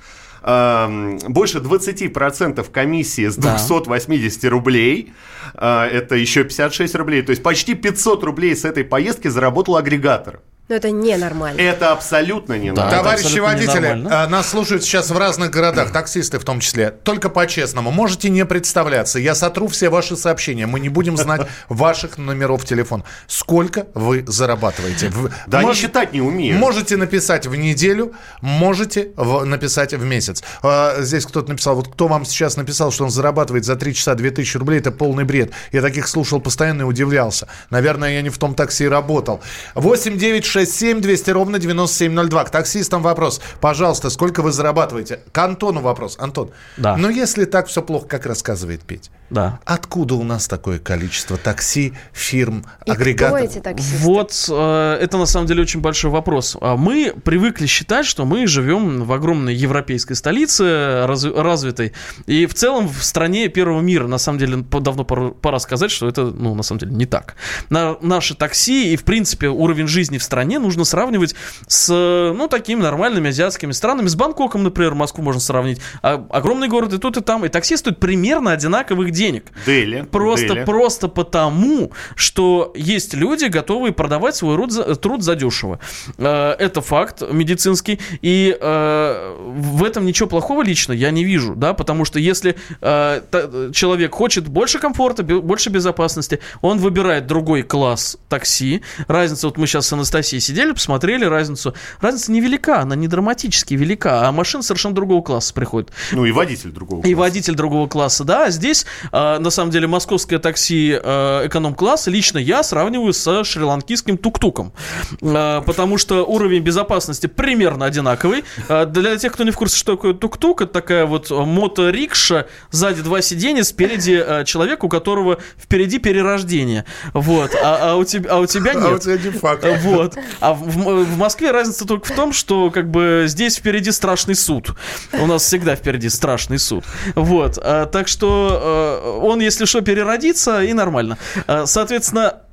эм, 0.45 1.19
больше 1.29 1.59
20% 1.59 2.71
комиссии 2.71 3.29
с 3.29 3.37
Да. 3.37 3.57
280 3.57 4.45
рублей, 4.45 5.13
э, 5.55 5.89
это 5.93 6.15
еще 6.17 6.45
56 6.45 6.95
рублей, 6.95 7.23
то 7.23 7.31
есть 7.31 7.43
почти 7.43 7.75
500 7.75 8.25
рублей 8.25 8.55
с 8.55 8.65
этой 8.65 8.85
поездки 8.85 9.29
заработал 9.29 9.77
агрегатор. 9.77 10.41
Но 10.67 10.77
это 10.77 10.91
ненормально. 10.91 11.61
Это 11.61 11.93
абсолютно 11.93 12.55
не 12.57 12.73
Да. 12.73 12.89
Товарищи 12.91 13.25
абсолютно 13.27 13.53
водители, 13.53 13.77
ненормально. 13.83 14.23
а, 14.23 14.27
нас 14.29 14.49
слушают 14.49 14.83
сейчас 14.83 15.11
в 15.11 15.19
разных 15.19 15.51
городах, 15.51 15.93
таксисты 15.93 16.39
в 16.39 16.45
том 16.45 16.61
числе. 16.61 16.91
Только 16.91 17.29
по-честному, 17.29 17.91
можете 17.91 18.31
не 18.31 18.47
представляться. 18.47 19.19
Я 19.19 19.35
сотру 19.35 19.69
все 19.69 19.91
ваши 19.91 20.17
сообщения. 20.17 20.67
Мы 20.67 20.81
не 20.81 20.89
будем 20.89 21.19
знать 21.19 21.43
ваших 21.69 22.17
номеров 22.17 22.65
телефона. 22.65 23.05
Сколько 23.27 23.89
вы 23.93 24.25
зарабатываете? 24.27 25.13
Да 25.47 25.59
они 25.59 25.69
Мож- 25.69 25.75
считать 25.77 26.15
не 26.15 26.23
умеют. 26.23 26.59
Можете 26.59 26.97
написать 26.97 27.47
в 27.47 27.55
неделю, 27.55 28.15
можете 28.41 29.11
в- 29.17 29.45
написать 29.45 29.93
в 29.93 30.03
месяц. 30.05 30.43
А, 30.63 30.95
Здесь 31.03 31.27
кто-то 31.27 31.51
написал, 31.51 31.75
вот 31.77 31.89
кто 31.93 32.09
вам 32.09 32.25
сейчас 32.25 32.57
написал, 32.57 32.91
что 32.91 33.05
он 33.05 33.11
зарабатывает 33.11 33.67
за 33.67 33.77
3 33.77 33.93
часа 33.95 34.15
2000 34.15 34.57
рублей, 34.57 34.79
это 34.81 34.93
полный 34.93 35.25
бред. 35.25 35.53
Я 35.73 35.83
таких 35.83 36.09
слушал 36.09 36.41
постоянно 36.41 36.83
и 36.83 36.85
удивлялся. 36.85 37.49
Наверное, 37.69 38.15
я 38.15 38.23
не 38.23 38.31
в 38.31 38.39
том 38.39 38.55
такси 38.55 38.89
работал. 38.89 39.43
8 39.75 40.17
9 40.17 40.45
6 40.55 40.71
7 40.73 41.01
200 41.01 41.31
ровно 41.33 41.59
9702. 41.59 42.45
К 42.45 42.51
таксистам 42.51 43.03
вопрос. 43.03 43.41
Пожалуйста, 43.61 44.09
сколько 44.09 44.41
вы 44.41 44.53
зарабатываете? 44.53 45.19
К 45.33 45.39
Антону 45.39 45.81
вопрос. 45.81 46.15
Антон, 46.21 46.53
Да. 46.77 46.97
ну 46.97 47.09
если 47.09 47.45
так 47.45 47.67
все 47.67 47.83
плохо, 47.83 48.07
как 48.07 48.25
рассказывает 48.25 48.83
Петь, 48.83 49.11
Да. 49.31 49.59
Откуда 49.65 50.15
у 50.15 50.23
нас 50.23 50.47
такое 50.49 50.79
количество 50.79 51.37
такси, 51.37 51.95
фирм, 52.13 52.65
И 52.87 52.91
агрегаторов? 52.91 53.45
кто 53.49 53.53
эти 53.53 53.63
таксисты? 53.63 53.99
Вот 53.99 54.47
э, 54.51 54.99
это 55.01 55.19
на 55.19 55.27
самом 55.27 55.47
деле 55.47 55.63
очень 55.63 55.81
большой 55.81 56.11
вопрос. 56.11 56.57
А 56.61 56.77
Мы 56.77 57.15
привыкли 57.25 57.67
считать, 57.67 58.07
что 58.07 58.25
мы 58.25 58.47
живем 58.47 59.03
в 59.05 59.13
огромной 59.13 59.55
европейской 59.55 60.15
столице, 60.15 61.07
раз- 61.07 61.25
развитой, 61.25 61.93
и 62.27 62.47
в 62.47 62.55
целом 62.55 62.89
в 62.89 63.03
стране 63.03 63.49
первого 63.49 63.81
мира. 63.81 64.07
На 64.07 64.19
самом 64.19 64.39
деле 64.39 64.57
давно 64.59 65.05
пора, 65.05 65.31
пора 65.31 65.59
сказать, 65.59 65.91
что 65.91 66.07
это, 66.09 66.25
ну, 66.27 66.55
на 66.55 66.63
самом 66.63 66.81
деле 66.81 66.93
не 66.93 67.07
так. 67.07 67.35
На, 67.71 67.97
наши 68.03 68.35
такси 68.35 68.93
и, 68.93 68.97
в 68.97 69.05
принципе, 69.05 69.49
уровень 69.49 69.89
жизни 69.89 70.19
в 70.19 70.23
стране 70.23 70.59
нужно 70.59 70.85
сравнивать 70.85 71.35
с, 71.67 71.89
ну, 71.91 72.47
такими 72.49 72.83
нормальными 72.83 73.31
азиатскими 73.31 73.73
странами. 73.73 74.09
С 74.09 74.17
Бангкоком, 74.17 74.63
например, 74.63 74.95
Москву 74.95 75.25
можно 75.25 75.41
сравнить. 75.41 75.81
А, 76.03 76.25
огромный 76.31 76.69
город 76.69 76.93
и 76.93 76.99
тут, 76.99 77.17
и 77.17 77.21
там. 77.21 77.45
И 77.45 77.49
такси 77.49 77.77
стоят 77.77 77.99
примерно 78.01 78.53
одинаковых 78.53 79.11
денег. 79.15 79.47
Дели. 79.67 80.03
Просто, 80.11 80.49
Дели. 80.55 80.65
просто 80.65 81.09
потому, 81.09 81.93
что 82.17 82.73
есть 82.77 83.15
люди, 83.15 83.47
готовые 83.47 83.93
продавать 83.93 84.37
свой 84.37 84.57
труд, 84.57 84.73
за- 84.73 84.95
труд 84.97 85.23
задешево. 85.23 85.79
Э, 86.19 86.53
Это 86.59 86.81
факт 86.81 87.23
медицинский. 87.31 87.99
И 88.23 88.57
э, 88.61 89.37
в 89.57 89.83
этом 89.85 90.05
ничего 90.07 90.29
плохого 90.29 90.63
лично 90.63 90.93
я 90.93 91.11
не 91.11 91.25
вижу, 91.25 91.55
да, 91.55 91.75
потому 91.75 92.05
что 92.05 92.19
если 92.19 92.57
э, 92.81 93.71
человек 93.73 94.15
хочет 94.15 94.49
больше 94.49 94.79
комфорта, 94.79 95.23
больше 95.23 95.71
безопасности, 95.71 96.41
он 96.61 96.79
выбирает 96.79 97.27
другой 97.27 97.63
класс 97.63 98.17
такси. 98.29 98.83
Разница, 99.09 99.47
вот 99.47 99.57
мы 99.59 99.67
сейчас 99.67 99.87
с 99.87 99.93
Анастасией 99.93 100.41
сидели, 100.41 100.73
посмотрели 100.73 101.25
разницу. 101.25 101.75
Разница 102.01 102.33
невелика, 102.33 102.81
она 102.81 102.97
не 102.97 103.09
драматически 103.09 103.75
велика, 103.75 104.27
а 104.29 104.33
машина 104.33 104.63
совершенно 104.63 104.95
другого 104.95 105.23
класса 105.23 105.55
приходит. 105.55 105.91
Ну 106.13 106.25
и 106.25 106.33
водитель 106.33 106.71
другого. 106.71 107.01
И 107.01 107.03
класса. 107.15 107.17
водитель 107.17 107.55
другого 107.55 107.89
класса, 107.89 108.25
да. 108.25 108.47
А 108.47 108.51
здесь, 108.51 108.87
э, 109.13 109.39
на 109.39 109.51
самом 109.51 109.71
деле, 109.71 109.87
московское 109.87 110.39
такси 110.39 110.99
э, 111.03 111.47
эконом-класса 111.47 112.11
лично 112.11 112.39
я 112.39 112.63
сравниваю 112.63 113.13
со 113.13 113.45
шри-ланкийским 113.45 114.19
тук-туком. 114.19 114.73
Э, 115.21 115.63
потому 115.65 115.99
что 115.99 116.25
уровень 116.25 116.63
безопасности 116.63 117.27
примерно 117.27 117.87
одинаковый. 117.87 118.45
Э, 118.69 118.87
для 118.87 119.17
тех, 119.17 119.33
кто 119.33 119.45
не 119.45 119.51
в 119.51 119.57
курсе, 119.57 119.77
что 119.77 119.97
такое 119.97 120.15
тук-тук, 120.15 120.63
это 120.63 120.73
такая 120.73 121.07
вот 121.07 121.31
моторикша, 121.31 122.47
сзади 122.71 123.03
два 123.03 123.23
сиденья, 123.23 123.63
спереди 123.63 124.23
э, 124.25 124.45
человек, 124.45 124.85
у 124.85 124.89
которого 124.89 125.39
впереди 125.59 125.99
перерождение. 125.99 126.85
Вот. 127.13 127.53
А, 127.55 127.93
а 127.93 127.97
у, 127.97 128.05
тебя, 128.05 128.31
а 128.31 128.39
у 128.39 128.47
тебя 128.47 128.75
нет. 128.75 128.85
А 128.85 128.91
у 128.95 128.99
тебя 128.99 129.17
не 129.19 129.31
факт. 129.31 129.65
Вот. 129.83 130.17
А 130.41 130.53
в, 130.55 130.61
в- 130.67 131.17
Москве 131.19 131.51
разница 131.51 131.87
только 131.87 132.07
в 132.07 132.15
том, 132.15 132.33
что 132.33 132.71
как 132.71 132.91
бы 132.91 133.25
здесь 133.27 133.57
впереди 133.57 133.91
страшный 133.91 134.35
суд. 134.35 134.71
У 135.13 135.27
нас 135.27 135.43
всегда 135.43 135.77
впереди 135.77 136.09
страшный 136.09 136.59
суд. 136.59 136.85
Вот. 137.15 137.59
А, 137.63 137.87
так 137.87 138.09
что 138.09 138.94
он, 139.01 139.41
если 139.41 139.65
что, 139.65 139.81
переродится, 139.81 140.63
и 140.63 140.73
нормально. 140.73 141.19
А, 141.47 141.67
соответственно, 141.67 142.35
э, 142.35 142.44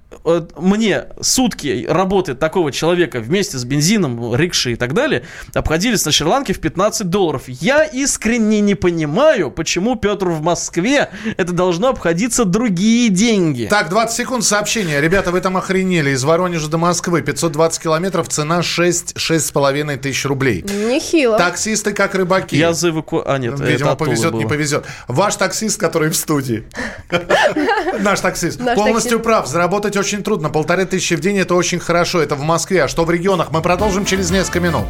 мне 0.58 1.06
сутки 1.22 1.86
работы 1.88 2.36
такого 2.36 2.72
человека 2.72 3.20
вместе 3.20 3.58
с 3.58 3.64
бензином, 3.64 4.36
рикшей 4.36 4.74
и 4.74 4.76
так 4.76 4.94
далее 4.94 5.24
обходились 5.54 6.06
на 6.06 6.12
Шри-Ланке 6.12 6.54
в 6.54 6.60
15 6.60 7.10
долларов. 7.10 7.44
Я 7.48 7.84
искренне 7.86 8.62
не 8.62 8.76
понимаю, 8.76 9.52
почему, 9.52 9.96
Петр, 9.96 10.28
в 10.28 10.42
Москве 10.42 11.10
это 11.38 11.54
должно 11.54 11.90
обходиться 11.90 12.46
другие 12.46 13.10
деньги. 13.10 13.68
Так, 13.70 13.90
20 13.90 14.16
секунд 14.16 14.44
сообщения. 14.44 15.00
Ребята, 15.00 15.32
вы 15.32 15.42
там 15.42 15.58
охренели. 15.58 16.12
Из 16.12 16.24
Воронежа 16.24 16.68
до 16.68 16.78
Москвы 16.78 17.22
520 17.22 17.82
километров, 17.82 18.28
цена 18.28 18.62
6, 18.64 19.14
6,5 19.16 19.98
тысяч 19.98 20.26
рублей. 20.26 20.64
Нехило. 20.64 21.38
Таксисты 21.38 21.94
как 21.94 22.16
рыбаки. 22.16 22.56
Я 22.56 22.74
за 22.74 22.90
эваку... 22.90 23.24
А, 23.26 23.38
нет, 23.38 23.60
Видимо, 23.60 23.96
повезет, 23.96 24.34
не 24.34 24.42
было. 24.42 24.50
повезет. 24.50 24.86
Ваш 25.08 25.36
таксист, 25.36 25.80
который 25.80 26.10
в 26.10 26.16
студии. 26.16 26.66
Наш 28.00 28.20
таксист. 28.20 28.60
Полностью 28.76 29.20
прав. 29.20 29.48
Заработать 29.48 29.96
очень 30.02 30.24
трудно. 30.24 30.50
Полторы 30.50 30.88
тысячи 30.88 31.14
в 31.14 31.20
день 31.20 31.38
это 31.38 31.54
очень 31.54 31.78
хорошо. 31.78 32.24
Это 32.24 32.34
в 32.34 32.42
Москве. 32.42 32.84
А 32.84 32.88
что 32.88 33.06
в 33.06 33.12
регионах? 33.12 33.52
Мы 33.52 33.62
продолжим 33.62 34.04
через 34.04 34.32
несколько 34.32 34.60
минут. 34.60 34.86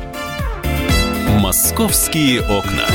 Московские 1.37 2.39
окна. 2.39 2.85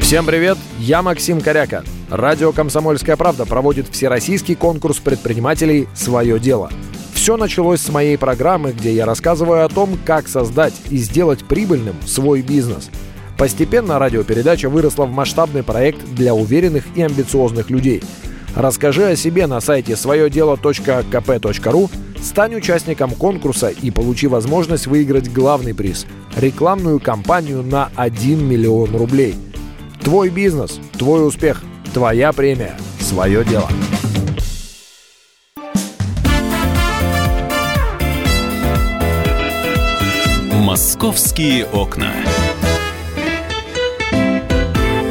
Всем 0.00 0.24
привет, 0.24 0.56
я 0.78 1.02
Максим 1.02 1.40
Коряка. 1.40 1.82
Радио 2.10 2.52
«Комсомольская 2.52 3.16
правда» 3.16 3.44
проводит 3.44 3.88
всероссийский 3.88 4.54
конкурс 4.54 4.98
предпринимателей 4.98 5.88
«Свое 5.96 6.38
дело». 6.38 6.70
Все 7.12 7.36
началось 7.36 7.80
с 7.80 7.88
моей 7.88 8.16
программы, 8.16 8.70
где 8.70 8.94
я 8.94 9.04
рассказываю 9.04 9.64
о 9.64 9.68
том, 9.68 9.98
как 10.04 10.28
создать 10.28 10.74
и 10.90 10.96
сделать 10.98 11.44
прибыльным 11.44 11.96
свой 12.06 12.42
бизнес. 12.42 12.88
Постепенно 13.38 13.98
радиопередача 13.98 14.68
выросла 14.68 15.06
в 15.06 15.12
масштабный 15.12 15.62
проект 15.62 16.04
для 16.14 16.34
уверенных 16.34 16.84
и 16.94 17.02
амбициозных 17.02 17.70
людей. 17.70 18.02
Расскажи 18.54 19.04
о 19.04 19.16
себе 19.16 19.46
на 19.46 19.60
сайте 19.60 19.96
своедело.kp.ру, 19.96 21.90
стань 22.22 22.54
участником 22.54 23.10
конкурса 23.10 23.68
и 23.68 23.90
получи 23.90 24.26
возможность 24.26 24.86
выиграть 24.86 25.32
главный 25.32 25.74
приз– 25.74 26.06
рекламную 26.36 27.00
кампанию 27.00 27.62
на 27.62 27.90
1 27.96 28.48
миллион 28.48 28.96
рублей– 28.96 29.34
Твой 30.06 30.28
бизнес, 30.28 30.78
твой 30.92 31.26
успех, 31.26 31.64
твоя 31.92 32.32
премия, 32.32 32.76
свое 33.00 33.44
дело. 33.44 33.68
Московские 40.62 41.66
окна. 41.66 42.12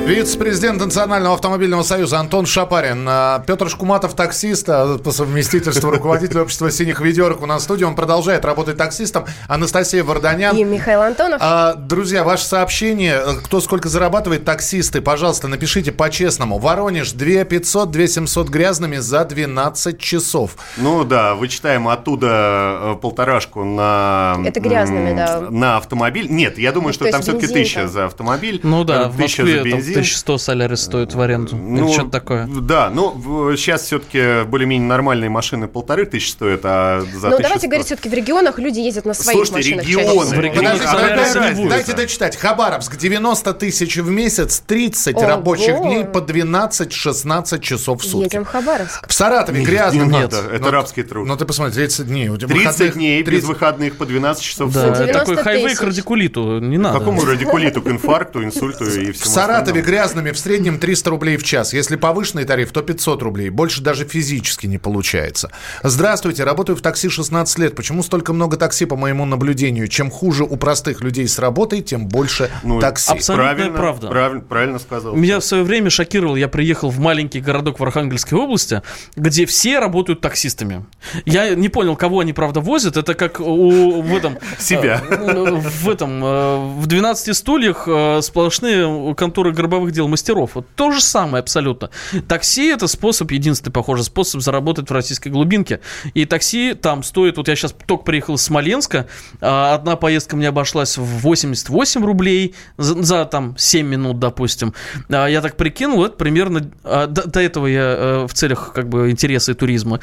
Вице-президент 0.05 0.79
Национального 0.79 1.33
автомобильного 1.33 1.81
союза 1.81 2.19
Антон 2.19 2.45
Шапарин. 2.45 3.07
А, 3.09 3.39
Петр 3.47 3.67
Шкуматов, 3.69 4.13
таксист, 4.13 4.69
а, 4.69 4.99
по 4.99 5.11
совместительству 5.11 5.89
руководитель 5.89 6.39
общества 6.41 6.69
«Синих 6.69 7.01
ведерок» 7.01 7.41
у 7.41 7.47
нас 7.47 7.61
в 7.61 7.65
студии. 7.65 7.85
Он 7.85 7.95
продолжает 7.95 8.45
работать 8.45 8.77
таксистом. 8.77 9.25
Анастасия 9.47 10.03
Варданян. 10.03 10.55
И 10.55 10.63
Михаил 10.63 11.01
Антонов. 11.01 11.39
А, 11.41 11.73
друзья, 11.73 12.23
ваше 12.23 12.45
сообщение, 12.45 13.19
кто 13.43 13.59
сколько 13.59 13.89
зарабатывает, 13.89 14.45
таксисты, 14.45 15.01
пожалуйста, 15.01 15.47
напишите 15.47 15.91
по-честному. 15.91 16.59
Воронеж 16.59 17.11
2 17.13 17.43
500, 17.43 17.89
2 17.89 18.05
700 18.07 18.49
грязными 18.49 18.97
за 18.97 19.25
12 19.25 19.97
часов. 19.97 20.51
Ну 20.77 21.03
да, 21.03 21.33
вычитаем 21.33 21.87
оттуда 21.87 22.27
э, 22.29 22.95
полторашку 23.01 23.63
на... 23.63 24.37
Это 24.45 24.59
грязными, 24.59 25.09
м, 25.11 25.15
да. 25.17 25.41
На 25.49 25.77
автомобиль. 25.77 26.27
Нет, 26.29 26.59
я 26.59 26.71
думаю, 26.71 26.89
Ну, 26.89 26.93
что 26.93 27.05
то 27.05 27.11
там 27.11 27.21
все-таки 27.23 27.47
тысяча 27.47 27.81
там. 27.81 27.89
за 27.89 28.05
автомобиль. 28.05 28.59
Ну 28.61 28.83
да, 28.83 29.05
э, 29.05 29.07
в 29.07 29.17
тысяча 29.17 29.41
Москве 29.41 29.57
за 29.63 29.69
там 29.69 29.79
бензин. 29.79 29.94
1100 29.99 30.37
солярис 30.37 30.81
стоит 30.81 31.13
в 31.13 31.21
аренду. 31.21 31.55
Ну, 31.55 31.85
Или 31.87 31.93
что-то 31.93 32.09
такое. 32.11 32.47
Да, 32.47 32.89
ну 32.93 33.55
сейчас 33.55 33.83
все-таки 33.83 34.43
более-менее 34.45 34.87
нормальные 34.87 35.29
машины 35.29 35.67
полторы 35.67 36.05
тысячи 36.05 36.29
стоят, 36.31 36.61
а 36.63 36.99
за 37.01 37.29
Ну, 37.29 37.35
1100 37.35 37.43
давайте 37.43 37.67
говорить, 37.67 37.85
все-таки 37.87 38.09
в 38.09 38.13
регионах 38.13 38.59
люди 38.59 38.79
ездят 38.79 39.05
на 39.05 39.13
своих 39.13 39.45
Слушайте, 39.45 39.75
машинах 39.75 39.85
регионы. 39.87 40.35
В 40.35 40.39
регионах 40.39 40.73
Подождите, 40.83 41.69
дайте- 41.69 41.91
не 41.91 41.97
дочитать. 41.97 42.35
Хабаровск 42.37 42.95
90 42.95 43.53
тысяч 43.53 43.95
в 43.97 44.09
месяц, 44.09 44.61
30 44.65 45.15
Ого. 45.17 45.27
рабочих 45.27 45.79
дней 45.81 46.05
по 46.05 46.19
12-16 46.21 47.59
часов 47.61 48.01
в 48.01 48.05
сутки. 48.05 48.25
Едем 48.25 48.45
в 48.45 48.47
Хабаровск. 48.47 49.07
В 49.07 49.13
Саратове 49.13 49.59
Не 49.59 49.65
грязно. 49.65 50.05
надо, 50.05 50.41
Ну, 50.43 50.49
это 50.49 50.71
рабский 50.71 51.03
труд. 51.03 51.27
Ну 51.27 51.37
ты 51.37 51.45
посмотри, 51.45 51.73
30 51.73 52.07
дней. 52.07 52.29
У 52.29 52.37
тебя 52.37 52.47
30 52.47 52.65
выходных- 52.89 52.93
дней 52.93 53.19
без 53.21 53.25
30 53.27 53.47
выходных 53.49 53.97
по 53.97 54.05
12 54.05 54.43
часов 54.43 54.69
в 54.69 54.73
Да, 54.73 54.81
сутки. 54.87 54.97
90 55.05 55.19
такой 55.19 55.43
хайвей 55.43 55.75
к 55.75 55.81
радикулиту 55.81 56.59
не 56.59 56.77
надо. 56.77 56.99
Какому 56.99 57.25
радикулиту, 57.25 57.81
к 57.81 57.87
инфаркту, 57.87 58.43
инсульту 58.43 58.85
и 58.85 59.11
В 59.11 59.15
всему 59.15 59.33
Саратове 59.33 59.81
остальному? 59.81 59.84
Грязными 59.85 60.31
в 60.31 60.39
среднем 60.39 60.79
300 60.79 61.09
рублей 61.11 61.37
в 61.37 61.43
час. 61.43 61.71
Если 61.73 61.95
повышенный 61.95 62.43
тариф, 62.43 62.71
то 62.71 62.81
500 62.81 63.21
рублей. 63.21 63.49
Больше 63.49 63.81
даже 63.81 64.05
физически 64.05 64.65
не 64.65 64.77
получается. 64.79 65.51
Здравствуйте, 65.83 66.43
работаю 66.43 66.75
в 66.75 66.81
такси 66.81 67.07
16 67.09 67.59
лет. 67.59 67.75
Почему 67.75 68.01
столько 68.01 68.33
много 68.33 68.57
такси, 68.57 68.85
по 68.85 68.95
моему 68.95 69.25
наблюдению? 69.25 69.87
Чем 69.87 70.09
хуже 70.09 70.43
у 70.43 70.57
простых 70.57 71.01
людей 71.01 71.27
с 71.27 71.37
работой, 71.37 71.81
тем 71.81 72.07
больше 72.07 72.49
Ну, 72.63 72.79
такси. 72.79 73.11
абсолютно. 73.11 73.51
Абсолютная 73.51 73.55
Правильно, 73.55 73.77
правда. 73.77 74.07
правильно, 74.07 74.41
правильно 74.41 74.79
сказал. 74.79 75.15
Меня 75.15 75.39
в 75.39 75.43
свое 75.45 75.63
время 75.63 75.89
шокировал, 75.91 76.35
я 76.35 76.47
приехал 76.47 76.89
в 76.89 76.97
маленький 76.99 77.39
городок 77.39 77.79
в 77.79 77.83
Архангельской 77.83 78.37
области, 78.39 78.81
где 79.15 79.45
все 79.45 79.77
работают 79.79 80.19
таксистами. 80.21 80.85
Я 81.25 81.53
не 81.53 81.69
понял, 81.69 81.95
кого 81.95 82.21
они, 82.21 82.33
правда, 82.33 82.59
возят. 82.59 82.97
Это 82.97 83.13
как 83.13 83.39
у, 83.39 84.01
в 84.01 84.15
этом... 84.15 84.37
Себя. 84.57 85.01
э, 85.09 85.59
В 85.59 85.89
этом... 85.89 86.23
э, 86.25 86.57
В 86.79 86.87
12 86.87 87.35
стульях 87.37 87.83
э, 87.87 88.21
сплошные 88.23 89.13
конторы 89.15 89.51
Горбачева 89.51 89.74
рабовых 89.75 89.91
дел 89.93 90.07
мастеров. 90.07 90.51
Вот 90.55 90.65
то 90.75 90.91
же 90.91 91.01
самое 91.01 91.41
абсолютно. 91.41 91.89
Такси 92.27 92.67
это 92.67 92.87
способ, 92.87 93.31
единственный, 93.31 93.71
похоже, 93.73 94.03
способ 94.03 94.41
заработать 94.41 94.89
в 94.89 94.93
российской 94.93 95.29
глубинке. 95.29 95.81
И 96.13 96.25
такси 96.25 96.73
там 96.73 97.03
стоит, 97.03 97.37
вот 97.37 97.47
я 97.47 97.55
сейчас 97.55 97.75
только 97.85 98.03
приехал 98.03 98.35
из 98.35 98.41
Смоленска, 98.41 99.07
а, 99.41 99.73
одна 99.75 99.95
поездка 99.95 100.35
мне 100.35 100.47
обошлась 100.49 100.97
в 100.97 101.03
88 101.03 102.05
рублей 102.05 102.55
за, 102.77 103.01
за 103.03 103.25
там 103.25 103.55
7 103.57 103.85
минут, 103.87 104.19
допустим. 104.19 104.73
А, 105.09 105.27
Я 105.27 105.41
так 105.41 105.57
прикинул, 105.57 106.05
это 106.05 106.15
примерно... 106.15 106.69
а, 106.83 107.07
До, 107.07 107.27
до 107.27 107.39
этого 107.39 107.67
я 107.67 107.81
э, 107.81 108.27
в 108.27 108.33
целях 108.33 108.71
как 108.73 108.87
бы 108.89 109.11
интереса 109.11 109.51
и 109.51 109.55
туризма 109.55 109.99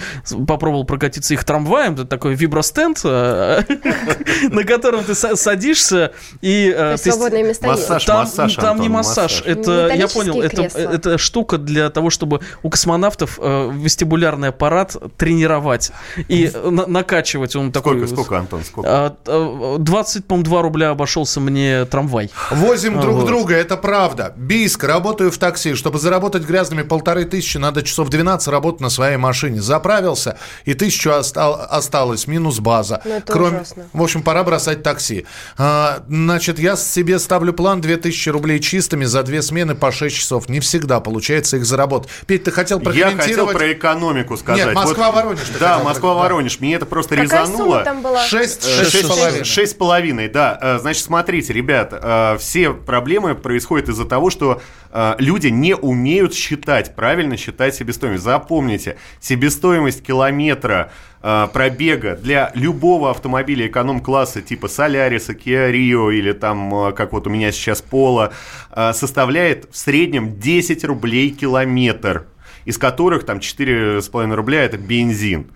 попробовал 0.47 0.85
прокатиться 0.85 1.35
их 1.35 1.45
трамваем. 1.45 1.95
Это 1.95 2.05
такой 2.05 2.35
вибростенд, 2.35 3.03
на 3.05 4.65
котором 4.65 5.05
ты 5.05 5.13
са- 5.13 5.37
садишься 5.37 6.13
и... 6.41 6.73
э, 6.77 6.97
свободные 6.97 7.43
места. 7.45 7.67
Массаж, 7.69 8.05
там, 8.05 8.19
массаж, 8.21 8.55
там 8.57 8.81
не 8.81 8.89
массаж, 8.89 9.33
массаж. 9.41 9.43
Это 9.71 9.95
я 9.95 10.09
понял, 10.09 10.41
это, 10.43 10.57
кресла. 10.63 10.79
это 10.79 11.19
штука 11.19 11.59
для 11.59 11.91
того, 11.91 12.11
чтобы 12.11 12.41
у 12.63 12.71
космонавтов 12.71 13.39
э, 13.41 13.71
вестибулярный 13.75 14.49
аппарат 14.49 14.97
тренировать 15.17 15.93
и 16.29 16.51
э, 16.53 16.71
на- 16.71 16.87
накачивать. 16.87 17.55
Он 17.57 17.73
такой. 17.73 17.97
Сколько, 17.99 18.07
сколько, 18.15 18.39
Антон, 18.39 18.65
сколько? 18.65 18.89
А, 18.91 19.17
а, 19.27 19.79
20, 19.79 20.27
по 20.27 20.37
2 20.39 20.63
рубля 20.63 20.91
обошелся 20.91 21.41
мне 21.41 21.85
трамвай. 21.85 22.31
Возим 22.51 23.01
друг 23.01 23.17
Вот. 23.17 23.27
друга, 23.27 23.55
это 23.55 23.77
правда. 23.77 24.33
Бийск, 24.37 24.85
работаю 24.85 25.31
в 25.31 25.39
такси. 25.39 25.75
Чтобы 25.75 25.99
заработать 25.99 26.43
грязными 26.45 26.83
полторы 26.83 27.25
тысячи, 27.25 27.59
надо 27.59 27.83
часов 27.83 28.09
12 28.09 28.49
работать 28.49 28.81
на 28.81 28.91
своей 28.91 29.17
машине. 29.17 29.61
Заправился, 29.61 30.39
и 30.65 30.75
тысячу 30.75 31.11
остал- 31.13 31.67
осталось, 31.71 32.27
минус 32.27 32.59
база. 32.61 33.01
Ну, 33.05 33.13
это 33.15 33.33
Кроме... 33.33 33.57
ужасно. 33.57 33.85
В 33.93 34.03
общем, 34.03 34.23
пора 34.23 34.45
бросать 34.45 34.83
такси. 34.83 35.27
А, 35.59 36.03
значит, 36.09 36.59
я 36.59 36.77
себе 36.77 37.19
ставлю 37.19 37.53
план 37.53 37.81
2000 37.81 38.29
рублей 38.31 38.61
чистыми 38.61 39.05
за 39.05 39.23
две 39.23 39.43
смены 39.53 39.75
по 39.75 39.93
6 39.93 40.17
часов. 40.17 40.49
Не 40.49 40.61
всегда 40.61 40.99
получается 41.01 41.59
их 41.59 41.67
заработать. 41.67 42.11
Петь, 42.27 42.45
ты 42.45 42.51
хотел 42.51 42.79
Я 42.81 42.85
хотел 42.87 43.05
прокомментировать? 43.11 43.57
про 43.57 43.73
экономику 43.73 44.37
сказать. 44.39 44.65
Нет, 44.65 44.75
Москва-Воронеж 44.75 45.41
ты 45.53 45.59
Да, 45.59 45.79
Москва-Воронеж. 45.81 46.59
Мне 46.61 46.75
это 46.77 46.87
просто 46.87 47.17
Какая 47.17 47.43
резануло. 47.43 47.65
сумма 47.65 47.85
там 47.85 48.01
была? 48.03 48.25
Шесть, 48.25 48.65
Э, 48.67 48.85
шесть 48.85 49.05
с 49.05 49.09
половиной. 49.09 49.39
шесть- 49.41 49.51
шесть 49.53 49.73
с 49.73 49.75
половиной, 49.75 50.29
да. 50.29 50.59
Э, 50.61 50.79
Значит, 50.81 51.05
смотрите, 51.05 51.53
ребят, 51.53 51.91
э, 51.93 52.37
все 52.41 52.73
проблемы 52.73 53.35
происходят 53.35 53.91
из-за 53.91 54.07
того, 54.07 54.31
что 54.31 54.63
э, 54.95 55.15
люди 55.19 55.49
не 55.49 55.75
умеют 55.77 56.35
считать, 56.35 56.95
правильно 56.97 57.37
считать 57.37 57.75
себестоимость. 57.75 58.25
Запомните, 58.25 58.97
себестоимость 59.21 60.03
километра 60.03 60.91
э, 61.23 61.49
пробега 61.53 62.17
для 62.17 62.51
любого 62.55 63.11
автомобиля 63.11 63.67
эконом-класса 63.67 64.43
типа 64.43 64.69
Соляриса, 64.69 65.33
Kia 65.33 65.71
Rio 65.73 66.13
или 66.15 66.33
там, 66.33 66.89
э, 66.89 66.93
как 66.93 67.13
вот 67.13 67.27
у 67.27 67.31
меня 67.31 67.53
сейчас 67.53 67.83
Пола, 67.83 68.33
э, 68.71 68.93
составляет 68.93 69.69
в 69.71 69.77
среднем 69.77 70.39
10 70.39 70.85
рублей 70.85 71.31
километр 71.31 72.27
из 72.65 72.79
которых 72.79 73.25
там 73.25 73.39
4,5 73.41 74.35
рубля 74.35 74.63
это 74.65 74.79
бензин. 74.79 75.47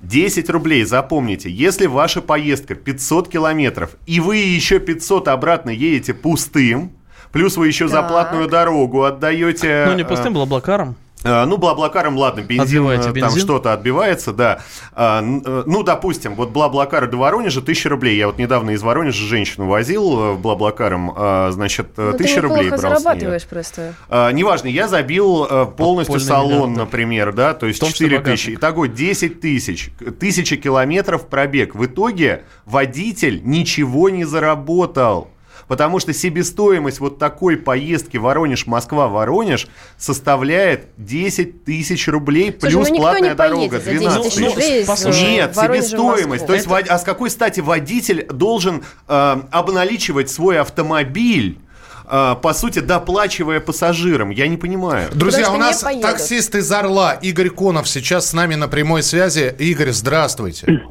10 0.00 0.48
рублей, 0.50 0.84
запомните, 0.84 1.50
если 1.50 1.86
ваша 1.86 2.22
поездка 2.22 2.74
500 2.74 3.28
километров, 3.28 3.96
и 4.06 4.20
вы 4.20 4.36
еще 4.36 4.78
500 4.78 5.28
обратно 5.28 5.70
едете 5.70 6.14
пустым, 6.14 6.92
плюс 7.32 7.56
вы 7.56 7.68
еще 7.68 7.88
за 7.88 7.96
Так. 8.00 8.08
платную 8.08 8.48
дорогу 8.48 9.04
отдаете... 9.04 9.84
Ну, 9.88 9.94
не 9.94 10.04
пустым, 10.04 10.34
BlaBlaCar 10.34 10.42
ом. 10.42 10.90
Э, 10.90 11.03
Ну, 11.24 11.56
BlaBlaCar 11.56 12.01
ом, 12.01 12.16
ладно, 12.16 12.42
бензин, 12.42 12.86
э, 12.88 13.02
там 13.02 13.12
бензин? 13.12 13.40
что-то 13.40 13.72
отбивается, 13.72 14.32
да. 14.32 14.60
А, 14.92 15.20
э, 15.22 15.62
Ну, 15.66 15.82
допустим, 15.82 16.34
вот 16.34 16.50
BlaBlaCar 16.50 17.08
до 17.08 17.16
Воронежа 17.16 17.60
1000 17.62 17.88
рублей. 17.88 18.16
Я 18.16 18.26
вот 18.26 18.38
недавно 18.38 18.70
из 18.70 18.82
Воронежа 18.82 19.24
женщину 19.24 19.66
возил 19.66 20.20
э, 20.20 20.34
BlaBlaCar 20.34 20.93
ом, 20.93 21.12
а, 21.16 21.50
значит, 21.50 21.88
э, 21.96 22.10
Ну, 22.12 22.18
ты 22.18 22.24
1000 22.24 22.40
рублей 22.42 22.64
неплохо 22.66 22.80
брал 22.82 22.92
с 22.92 22.94
нее. 22.94 23.00
зарабатываешь 23.02 23.44
просто. 23.44 23.94
А, 24.08 24.30
неважно, 24.30 24.68
я 24.68 24.86
забил 24.88 25.44
э, 25.44 25.66
полностью 25.66 26.14
Подпольный 26.14 26.20
салон, 26.20 26.70
миллиардер. 26.72 26.84
например, 26.84 27.32
да, 27.32 27.54
то 27.54 27.66
есть 27.66 27.80
том 27.80 27.90
числе 27.90 28.08
4 28.10 28.22
тысячи. 28.36 28.54
Итого 28.54 28.86
10 28.86 29.40
тысяч. 29.40 29.90
Тысяча 30.20 30.56
километров 30.56 31.26
пробег. 31.28 31.74
В 31.74 31.86
итоге 31.86 32.44
водитель 32.66 33.40
ничего 33.44 34.10
не 34.10 34.24
заработал. 34.24 35.30
Потому 35.68 35.98
что 36.00 36.12
себестоимость 36.12 37.00
вот 37.00 37.18
такой 37.18 37.56
поездки 37.56 38.16
Воронеж-Москва-Воронеж 38.16 39.68
составляет 39.96 40.88
10 40.98 41.64
тысяч 41.64 42.08
рублей 42.08 42.54
Слушай, 42.58 42.72
плюс 42.74 42.88
ну 42.88 42.94
никто 42.94 43.02
платная 43.08 43.30
не 43.30 43.34
дорога 43.34 43.80
поедет 43.80 43.84
за 43.84 43.90
10 43.90 44.00
12 44.00 44.22
тысяч 44.22 44.40
Ну, 44.40 44.50
тысяч. 44.52 44.56
рублей 44.56 45.30
э, 45.30 45.36
Нет, 45.36 45.56
себестоимость. 45.56 46.46
То 46.46 46.54
есть, 46.54 46.66
вод- 46.66 46.88
а 46.88 46.98
с 46.98 47.02
какой 47.04 47.30
стати 47.30 47.60
водитель 47.60 48.26
должен 48.26 48.82
э, 49.08 49.36
обналичивать 49.50 50.30
свой 50.30 50.58
автомобиль, 50.60 51.58
э, 52.06 52.36
по 52.40 52.52
сути, 52.54 52.80
доплачивая 52.80 53.60
пассажирам? 53.60 54.30
Я 54.30 54.48
не 54.48 54.56
понимаю. 54.56 55.08
Друзья, 55.14 55.50
у 55.50 55.56
нас 55.56 55.80
таксист 56.02 56.54
из 56.54 56.70
Орла 56.70 57.12
Игорь 57.14 57.50
Конов 57.50 57.88
сейчас 57.88 58.28
с 58.28 58.32
нами 58.32 58.54
на 58.54 58.68
прямой 58.68 59.02
связи. 59.02 59.54
Игорь, 59.58 59.90
здравствуйте. 59.92 60.82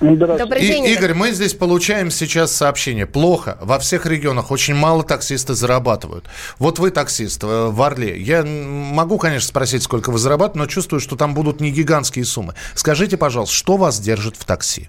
Добрый 0.00 0.62
И- 0.62 0.66
день, 0.66 0.84
Игорь. 0.84 1.04
Игорь, 1.04 1.14
мы 1.14 1.30
здесь 1.30 1.54
получаем 1.54 2.10
сейчас 2.10 2.52
сообщение. 2.52 3.06
Плохо. 3.06 3.58
Во 3.60 3.78
всех 3.78 4.06
регионах 4.06 4.50
очень 4.50 4.74
мало 4.74 5.02
таксисты 5.04 5.54
зарабатывают. 5.54 6.24
Вот 6.58 6.78
вы 6.78 6.90
таксист 6.90 7.42
э, 7.44 7.46
в 7.70 7.80
Орле. 7.82 8.18
Я 8.20 8.44
могу, 8.44 9.18
конечно, 9.18 9.48
спросить, 9.48 9.82
сколько 9.82 10.10
вы 10.10 10.18
зарабатываете, 10.18 10.58
но 10.58 10.66
чувствую, 10.66 11.00
что 11.00 11.16
там 11.16 11.34
будут 11.34 11.60
не 11.60 11.70
гигантские 11.70 12.24
суммы. 12.24 12.54
Скажите, 12.74 13.16
пожалуйста, 13.16 13.54
что 13.54 13.76
вас 13.76 14.00
держит 14.00 14.36
в 14.36 14.44
такси? 14.44 14.88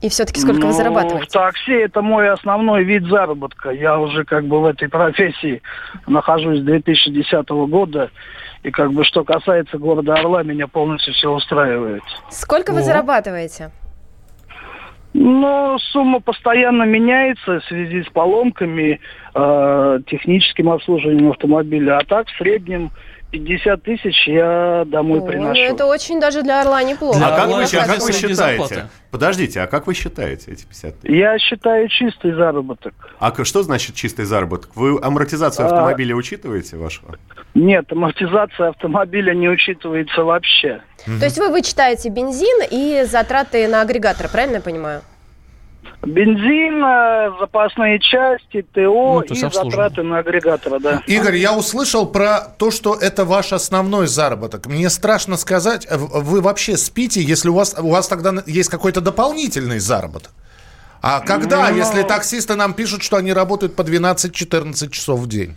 И 0.00 0.08
все-таки 0.08 0.40
сколько 0.40 0.60
вы 0.62 0.68
Ну, 0.68 0.72
зарабатываете? 0.72 1.28
В 1.28 1.32
такси 1.32 1.72
это 1.72 2.00
мой 2.00 2.30
основной 2.30 2.84
вид 2.84 3.04
заработка. 3.04 3.70
Я 3.70 3.98
уже 3.98 4.24
как 4.24 4.46
бы 4.46 4.60
в 4.60 4.64
этой 4.66 4.88
профессии 4.88 5.60
нахожусь 6.06 6.60
с 6.60 6.62
2010 6.62 7.48
года. 7.68 8.10
И 8.62 8.70
как 8.70 8.92
бы 8.92 9.04
что 9.04 9.24
касается 9.24 9.78
города 9.78 10.14
Орла, 10.14 10.42
меня 10.42 10.66
полностью 10.68 11.14
все 11.14 11.30
устраивает. 11.30 12.02
Сколько 12.30 12.72
вы 12.72 12.80
О. 12.80 12.82
зарабатываете? 12.82 13.70
Но 15.12 15.76
сумма 15.92 16.20
постоянно 16.20 16.84
меняется 16.84 17.60
в 17.60 17.64
связи 17.64 18.04
с 18.04 18.08
поломками, 18.10 19.00
э, 19.34 20.00
техническим 20.06 20.70
обслуживанием 20.70 21.30
автомобиля. 21.30 21.98
А 21.98 22.04
так 22.04 22.28
в 22.28 22.36
среднем 22.36 22.90
50 23.30 23.82
тысяч 23.82 24.26
я 24.26 24.84
домой 24.86 25.18
О, 25.18 25.22
ну 25.22 25.26
приношу. 25.28 25.60
это 25.60 25.86
очень 25.86 26.20
даже 26.20 26.42
для 26.42 26.60
Орла 26.62 26.82
неплохо. 26.82 27.18
Для 27.18 27.28
А 27.28 27.30
как 27.36 27.44
Орла 27.44 27.56
вы, 27.58 27.64
а 27.64 27.86
как 27.86 28.00
вы 28.00 28.12
считаете? 28.12 28.34
зарплата. 28.34 28.90
Подождите, 29.10 29.60
а 29.60 29.66
как 29.66 29.86
вы 29.86 29.94
считаете 29.94 30.50
эти 30.52 30.64
50 30.66 31.00
тысяч? 31.00 31.14
Я 31.14 31.38
считаю 31.38 31.88
чистый 31.88 32.32
заработок. 32.32 32.94
А 33.18 33.32
что 33.44 33.62
значит 33.62 33.94
чистый 33.94 34.24
заработок? 34.24 34.70
Вы 34.74 34.98
амортизацию 35.00 35.66
А. 35.66 35.70
автомобиля 35.70 36.14
учитываете 36.16 36.76
вашего? 36.76 37.16
Нет, 37.54 37.90
амортизация 37.92 38.68
автомобиля 38.68 39.32
не 39.34 39.48
учитывается 39.48 40.22
вообще. 40.24 40.82
То 41.04 41.24
есть 41.24 41.38
вы 41.38 41.48
вычитаете 41.50 42.08
бензин 42.10 42.62
и 42.70 43.04
затраты 43.04 43.66
на 43.68 43.80
агрегатор, 43.82 44.28
правильно 44.28 44.56
я 44.56 44.60
понимаю? 44.62 45.02
Бензин, 46.02 46.82
э, 46.82 47.30
запасные 47.40 47.98
части, 48.00 48.62
ТО 48.72 48.80
Ну, 48.80 49.20
и 49.20 49.34
затраты 49.34 50.02
на 50.02 50.18
агрегатора, 50.18 50.78
да. 50.78 51.02
Игорь, 51.06 51.36
я 51.36 51.54
услышал 51.54 52.06
про 52.06 52.40
то, 52.40 52.70
что 52.70 52.94
это 52.94 53.26
ваш 53.26 53.52
основной 53.52 54.06
заработок. 54.06 54.66
Мне 54.66 54.88
страшно 54.88 55.36
сказать, 55.36 55.86
э, 55.90 55.96
вы 55.98 56.40
вообще 56.40 56.78
спите, 56.78 57.20
если 57.20 57.50
у 57.50 57.54
вас, 57.54 57.76
у 57.78 57.90
вас 57.90 58.08
тогда 58.08 58.42
есть 58.46 58.70
какой-то 58.70 59.02
дополнительный 59.02 59.78
заработок? 59.78 60.32
А 61.02 61.20
когда, 61.20 61.68
Ну, 61.70 61.76
если 61.76 62.02
таксисты 62.02 62.54
нам 62.56 62.72
пишут, 62.74 63.02
что 63.02 63.16
они 63.16 63.32
работают 63.32 63.76
по 63.76 63.82
12-14 63.82 64.90
часов 64.90 65.20
в 65.20 65.28
день? 65.28 65.56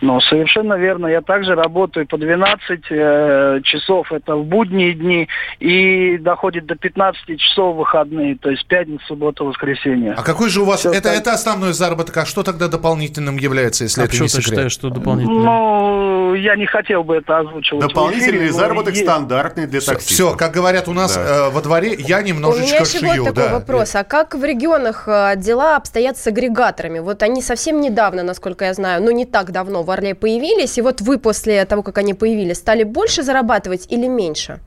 Ну, 0.00 0.20
совершенно 0.20 0.74
верно. 0.74 1.06
Я 1.06 1.22
также 1.22 1.54
работаю 1.54 2.06
по 2.06 2.18
12 2.18 2.80
э, 2.90 3.60
часов, 3.64 4.12
это 4.12 4.36
в 4.36 4.44
будние 4.44 4.92
дни, 4.94 5.28
и 5.58 6.18
доходит 6.18 6.66
до 6.66 6.76
15 6.76 7.40
часов 7.40 7.74
в 7.74 7.78
выходные, 7.78 8.36
то 8.36 8.50
есть 8.50 8.66
пятница, 8.66 9.04
суббота, 9.06 9.44
воскресенье. 9.44 10.14
А 10.16 10.22
какой 10.22 10.50
же 10.50 10.60
у 10.60 10.64
вас... 10.64 10.84
Это, 10.84 11.00
так. 11.02 11.16
это 11.16 11.32
основной 11.32 11.72
заработок, 11.72 12.16
а 12.18 12.26
что 12.26 12.42
тогда 12.42 12.68
дополнительным 12.68 13.36
является, 13.36 13.84
если 13.84 14.02
А 14.02 14.04
это 14.04 14.14
не 14.14 14.20
ты 14.20 14.28
секрет? 14.28 14.44
считаешь, 14.44 14.72
что 14.72 14.90
дополнительно? 14.90 15.40
Ну, 15.40 16.34
я 16.34 16.56
не 16.56 16.66
хотел 16.66 17.02
бы 17.02 17.16
это 17.16 17.38
озвучивать. 17.38 17.88
Дополнительный 17.88 18.38
эфире, 18.38 18.50
но 18.50 18.56
заработок 18.58 18.94
есть. 18.94 19.04
стандартный 19.04 19.66
для 19.66 19.80
таксистов. 19.80 20.02
Все, 20.02 20.36
как 20.36 20.52
говорят 20.52 20.88
у 20.88 20.92
нас 20.92 21.14
Да. 21.16 21.46
э, 21.46 21.50
во 21.50 21.62
дворе, 21.62 21.94
я 21.98 22.16
У 22.16 22.20
меня 22.20 22.28
немножечко 22.28 22.82
еще 22.82 22.98
шью. 22.98 23.24
вот 23.24 23.34
такой 23.34 23.48
да. 23.48 23.52
вопрос. 23.54 23.94
А 23.94 24.04
как 24.04 24.34
в 24.34 24.44
регионах 24.44 25.04
э, 25.06 25.34
дела 25.36 25.76
обстоят 25.76 26.18
с 26.18 26.26
агрегаторами? 26.26 26.98
Вот 26.98 27.22
они 27.22 27.40
совсем 27.42 27.80
недавно, 27.80 28.22
насколько 28.22 28.64
я 28.64 28.74
знаю, 28.74 29.02
ну 29.02 29.10
не 29.10 29.24
так 29.24 29.52
давно 29.52 29.82
в 29.86 29.90
Орле 29.90 30.14
появились, 30.14 30.76
и 30.76 30.82
вот 30.82 31.00
вы 31.00 31.18
после 31.18 31.64
того, 31.64 31.82
как 31.82 31.96
они 31.98 32.12
появились, 32.12 32.58
стали 32.58 32.82
больше 32.84 33.22
зарабатывать 33.22 33.90
или 33.90 34.06
меньше? 34.06 34.60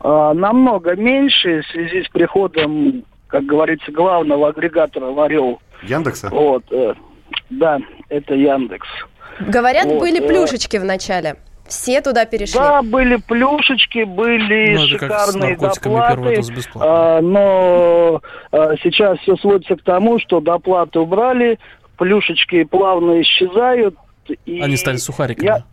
А, 0.00 0.32
намного 0.32 0.96
меньше 0.96 1.62
в 1.62 1.66
связи 1.66 2.02
с 2.04 2.08
приходом, 2.08 3.04
как 3.28 3.44
говорится, 3.44 3.92
главного 3.92 4.48
агрегатора 4.48 5.10
в 5.10 5.20
Орел. 5.20 5.60
Яндекса? 5.82 6.28
Вот, 6.30 6.64
э, 6.70 6.94
да, 7.50 7.78
это 8.08 8.34
Яндекс. 8.34 8.88
Говорят, 9.40 9.86
Вот, 9.86 10.00
были 10.00 10.22
э. 10.22 10.26
плюшечки 10.26 10.76
в 10.76 10.84
начале. 10.84 11.36
Все 11.66 12.00
туда 12.02 12.24
перешли. 12.26 12.58
Да, 12.58 12.82
были 12.82 13.16
плюшечки, 13.16 14.04
были 14.04 14.74
Ну, 14.76 14.84
это 14.86 14.98
как 14.98 15.20
с 15.20 15.26
шикарные 15.26 15.56
доплаты, 15.56 16.42
а, 16.74 17.20
но 17.20 18.20
а, 18.50 18.76
сейчас 18.82 19.18
все 19.20 19.36
сводится 19.36 19.76
к 19.76 19.82
тому, 19.82 20.18
что 20.18 20.40
доплаты 20.40 20.98
убрали, 20.98 21.58
плюшечки 21.96 22.64
плавно 22.64 23.22
исчезают. 23.22 23.96
И 24.46 24.60
Они 24.60 24.76
стали 24.76 24.96
сухариками. 24.96 25.46
я- 25.46 25.64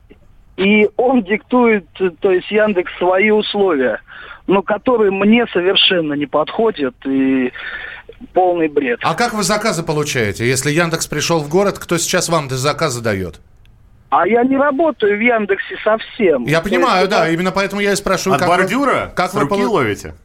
и 0.58 0.90
он 0.98 1.24
диктует, 1.24 1.86
то 2.20 2.32
есть 2.32 2.52
Яндекс, 2.52 2.92
свои 2.98 3.30
условия, 3.30 4.02
но 4.48 4.62
которые 4.62 5.12
мне 5.12 5.46
совершенно 5.54 6.14
не 6.14 6.26
подходят 6.26 6.96
и 7.06 7.52
полный 8.34 8.68
бред. 8.68 9.00
А 9.04 9.16
как 9.16 9.34
вы 9.34 9.44
заказы 9.44 9.84
получаете? 9.84 10.46
Если 10.48 10.72
Яндекс 10.72 11.08
пришел 11.08 11.40
в 11.40 11.48
город, 11.50 11.80
кто 11.80 11.98
сейчас 11.98 12.28
вам 12.30 12.50
заказы 12.50 13.02
дает? 13.02 13.40
А 14.10 14.28
я 14.28 14.44
не 14.44 14.58
работаю 14.58 15.18
в 15.18 15.22
Яндексе 15.22 15.78
совсем. 15.84 16.44
Я 16.46 16.62
То 16.62 16.70
понимаю, 16.70 17.02
есть 17.02 17.12
да, 17.12 17.26
это- 17.26 17.34
именно 17.34 17.52
поэтому 17.52 17.80
я 17.82 17.94
и 17.94 17.96
спрашиваю, 17.96 18.36
От 18.36 18.42
как 18.42 18.50
вы- 18.50 18.58
бордюра 18.58 19.14
как 19.16 19.32
с 19.32 19.34
вы 19.36 19.42
руки 19.42 19.50
полу- 19.54 19.72
ловите? 19.74 20.16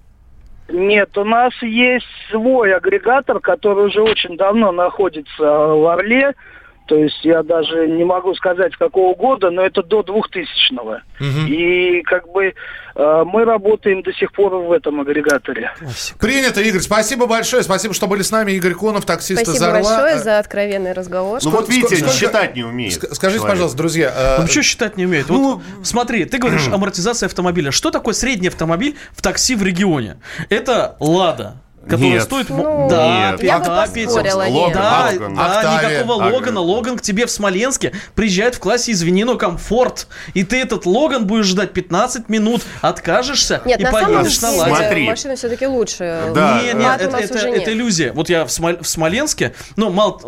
Нет, 0.70 1.16
у 1.18 1.24
нас 1.24 1.52
есть 1.62 2.06
свой 2.30 2.74
агрегатор, 2.74 3.38
который 3.38 3.86
уже 3.88 4.00
очень 4.00 4.36
давно 4.38 4.72
находится 4.72 5.42
в 5.42 5.86
Орле. 5.92 6.32
То 6.86 6.96
есть 6.96 7.24
я 7.24 7.42
даже 7.42 7.86
не 7.88 8.04
могу 8.04 8.34
сказать, 8.34 8.76
какого 8.76 9.14
года, 9.14 9.50
но 9.50 9.62
это 9.62 9.82
до 9.82 10.00
2000-го. 10.00 10.98
И 11.48 12.02
как 12.02 12.30
бы 12.30 12.52
э, 12.94 13.22
мы 13.24 13.44
работаем 13.46 14.02
до 14.02 14.12
сих 14.12 14.30
пор 14.32 14.54
в 14.56 14.70
этом 14.70 15.00
агрегаторе. 15.00 15.72
Принято, 16.20 16.60
Игорь. 16.60 16.80
Спасибо 16.82 17.26
большое. 17.26 17.62
Спасибо, 17.62 17.94
что 17.94 18.06
были 18.06 18.20
с 18.22 18.30
нами. 18.30 18.52
Игорь 18.52 18.74
Конов, 18.74 19.06
таксист 19.06 19.40
из 19.42 19.46
Спасибо 19.48 19.66
Орла. 19.68 19.80
большое 19.80 20.14
Э, 20.16 20.18
за 20.18 20.38
откровенный 20.38 20.92
разговор. 20.92 21.40
Ну 21.42 21.50
вот 21.50 21.68
видите, 21.70 21.96
сколько- 21.96 22.12
считать 22.14 22.54
не 22.54 22.64
умеет. 22.64 22.92
ск- 22.92 23.14
Скажите, 23.14 23.38
человек. 23.40 23.48
пожалуйста, 23.48 23.78
друзья, 23.78 24.12
э, 24.14 24.40
Ну, 24.42 24.46
что 24.46 24.62
считать 24.62 24.96
не 24.98 25.06
умеет? 25.06 25.28
Вот 25.30 25.62
смотри, 25.82 26.26
ты 26.26 26.36
говоришь 26.38 26.68
амортизация 26.68 27.28
автомобиля. 27.28 27.70
Что 27.70 27.90
такое 27.90 28.12
средний 28.14 28.48
автомобиль 28.48 28.94
в 29.12 29.22
такси 29.22 29.54
в 29.54 29.62
регионе? 29.62 30.18
Это 30.50 30.96
«Лада». 31.00 31.56
Который 31.88 32.10
Нет. 32.10 32.22
стоит... 32.22 32.48
Ну, 32.50 32.88
да, 32.88 33.32
Нет. 33.32 33.42
я 33.42 33.58
бы 33.58 33.64
да, 33.66 33.86
Петя. 33.86 34.10
Логан, 34.12 34.52
нет. 34.52 34.72
Да, 34.74 35.10
Логан. 35.12 35.34
да, 35.34 35.58
Октавия. 35.58 35.98
никакого 35.98 36.24
Ага. 36.24 36.34
Логана. 36.34 36.60
Логан 36.60 36.98
к 36.98 37.02
тебе 37.02 37.26
в 37.26 37.30
Смоленске 37.30 37.92
приезжает 38.14 38.54
в 38.54 38.58
классе, 38.58 38.92
извини, 38.92 39.24
но 39.24 39.36
комфорт. 39.36 40.06
И 40.34 40.44
ты 40.44 40.60
этот 40.60 40.86
Логан 40.86 41.26
будешь 41.26 41.46
ждать 41.46 41.72
15 41.72 42.28
минут, 42.28 42.62
откажешься 42.80 43.62
Нет, 43.64 43.80
и 43.80 43.82
на 43.84 43.90
самом 43.92 44.14
поедешь 44.16 44.40
на 44.40 44.50
деле 44.50 44.60
Ладе. 44.62 44.74
Смотри. 44.76 45.06
машина 45.08 45.36
все-таки 45.36 45.66
лучше. 45.66 46.30
Да. 46.34 46.60
Нет, 46.62 46.74
нет, 46.76 47.00
это, 47.00 47.16
это- 47.18 47.34
уже 47.34 47.48
это 47.48 47.58
нет. 47.58 47.68
иллюзия. 47.68 48.12
Вот 48.12 48.28
я 48.28 48.44
в, 48.44 48.48
Смол- 48.48 48.82
в 48.82 48.86
Смоленске, 48.88 49.54
ну, 49.76 49.90
мало, 49.90 50.20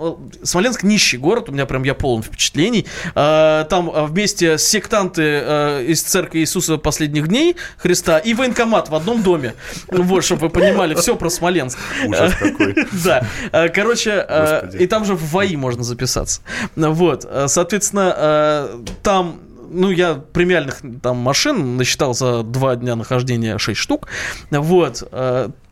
э, 0.43 0.45
Смоленск 0.45 0.83
нищий 0.83 1.17
город, 1.19 1.49
у 1.49 1.53
меня 1.53 1.67
прям 1.67 1.83
я 1.85 1.95
полон 1.95 2.23
впечатлений. 2.23 2.87
Э, 3.15 3.65
Там 3.71 3.91
э, 3.91 4.05
вместе 4.07 4.59
секта-нты 4.59 5.23
э, 5.23 5.85
из 5.89 6.03
церкви 6.03 6.41
Иисуса 6.41 6.77
последних 6.77 7.29
дней 7.29 7.57
Христа 7.79 8.19
и 8.19 8.35
военкомат 8.35 8.89
в 8.89 8.95
одном 8.95 9.23
доме. 9.23 9.55
Вот, 9.89 10.25
чтобы 10.25 10.43
вы 10.43 10.51
понимали, 10.51 10.95
все 10.95 11.17
про 11.17 11.31
Смоленск. 11.31 11.46
Ужас 12.07 12.35
какой. 12.39 12.75
Да, 13.05 13.23
Э, 13.53 13.69
короче, 13.69 14.25
э, 14.29 14.61
Господи. 14.63 14.83
и 14.83 14.87
там 14.87 15.05
же 15.05 15.15
в 15.15 15.31
ВАИ 15.33 15.57
можно 15.57 15.83
записаться. 15.85 16.41
Вот, 16.75 17.27
э, 17.29 17.47
соответственно, 17.49 18.69
там 19.03 19.41
ну, 19.69 19.91
я 19.91 20.15
премиальных 20.15 20.81
там 21.03 21.17
машин 21.17 21.77
насчитал 21.77 22.15
за 22.15 22.43
два 22.43 22.77
дня 22.77 22.95
нахождения 22.95 23.59
6 23.59 23.79
штук. 23.79 24.09
Вот. 24.51 25.03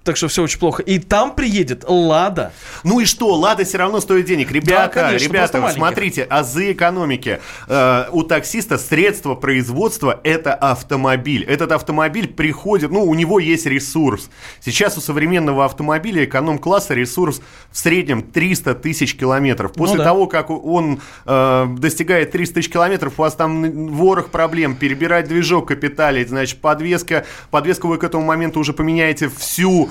Так 0.04 0.18
что 0.18 0.28
все 0.28 0.42
очень 0.42 0.58
плохо. 0.58 0.82
И 0.82 0.98
там 0.98 1.34
приедет 1.34 1.84
Лада. 1.88 2.52
Ну 2.84 3.00
и 3.00 3.06
что, 3.06 3.34
Лада 3.34 3.64
все 3.64 3.78
равно 3.78 4.00
стоит 4.00 4.26
денег. 4.26 4.50
Ребята, 4.52 5.00
конечно, 5.08 5.30
просто 5.30 5.58
ребята, 5.58 5.74
смотрите, 5.74 6.22
азы 6.24 6.72
экономики. 6.72 7.40
Э, 7.68 8.04
у 8.12 8.22
таксиста 8.22 8.76
средство 8.76 9.34
производства 9.34 10.20
это 10.22 10.52
автомобиль. 10.54 11.42
Этот 11.44 11.72
автомобиль 11.72 12.28
приходит, 12.28 12.90
ну, 12.90 13.02
у 13.02 13.14
него 13.14 13.38
есть 13.38 13.64
ресурс. 13.64 14.28
Сейчас 14.60 14.98
у 14.98 15.00
современного 15.00 15.64
автомобиля 15.64 16.26
эконом-класса 16.26 16.92
ресурс 16.92 17.40
в 17.70 17.78
среднем 17.78 18.22
300 18.22 18.74
тысяч 18.74 19.16
километров. 19.16 19.72
После 19.72 19.96
Ну 19.96 19.98
да. 19.98 20.04
того, 20.04 20.26
как 20.26 20.50
он 20.50 21.00
э, 21.24 21.66
достигает 21.78 22.30
300 22.30 22.54
тысяч 22.56 22.70
километров, 22.70 23.14
у 23.16 23.22
вас 23.22 23.34
там 23.34 23.88
ворох 23.88 24.28
проблем. 24.28 24.76
Перебирать 24.76 25.28
движок, 25.28 25.68
капиталить, 25.68 26.28
значит, 26.28 26.60
подвеска. 26.60 27.24
Подвеску 27.50 27.88
вы 27.88 27.96
к 27.96 28.04
этому 28.04 28.24
моменту 28.24 28.60
уже 28.60 28.74
поменяете 28.74 29.30
всю. 29.30 29.88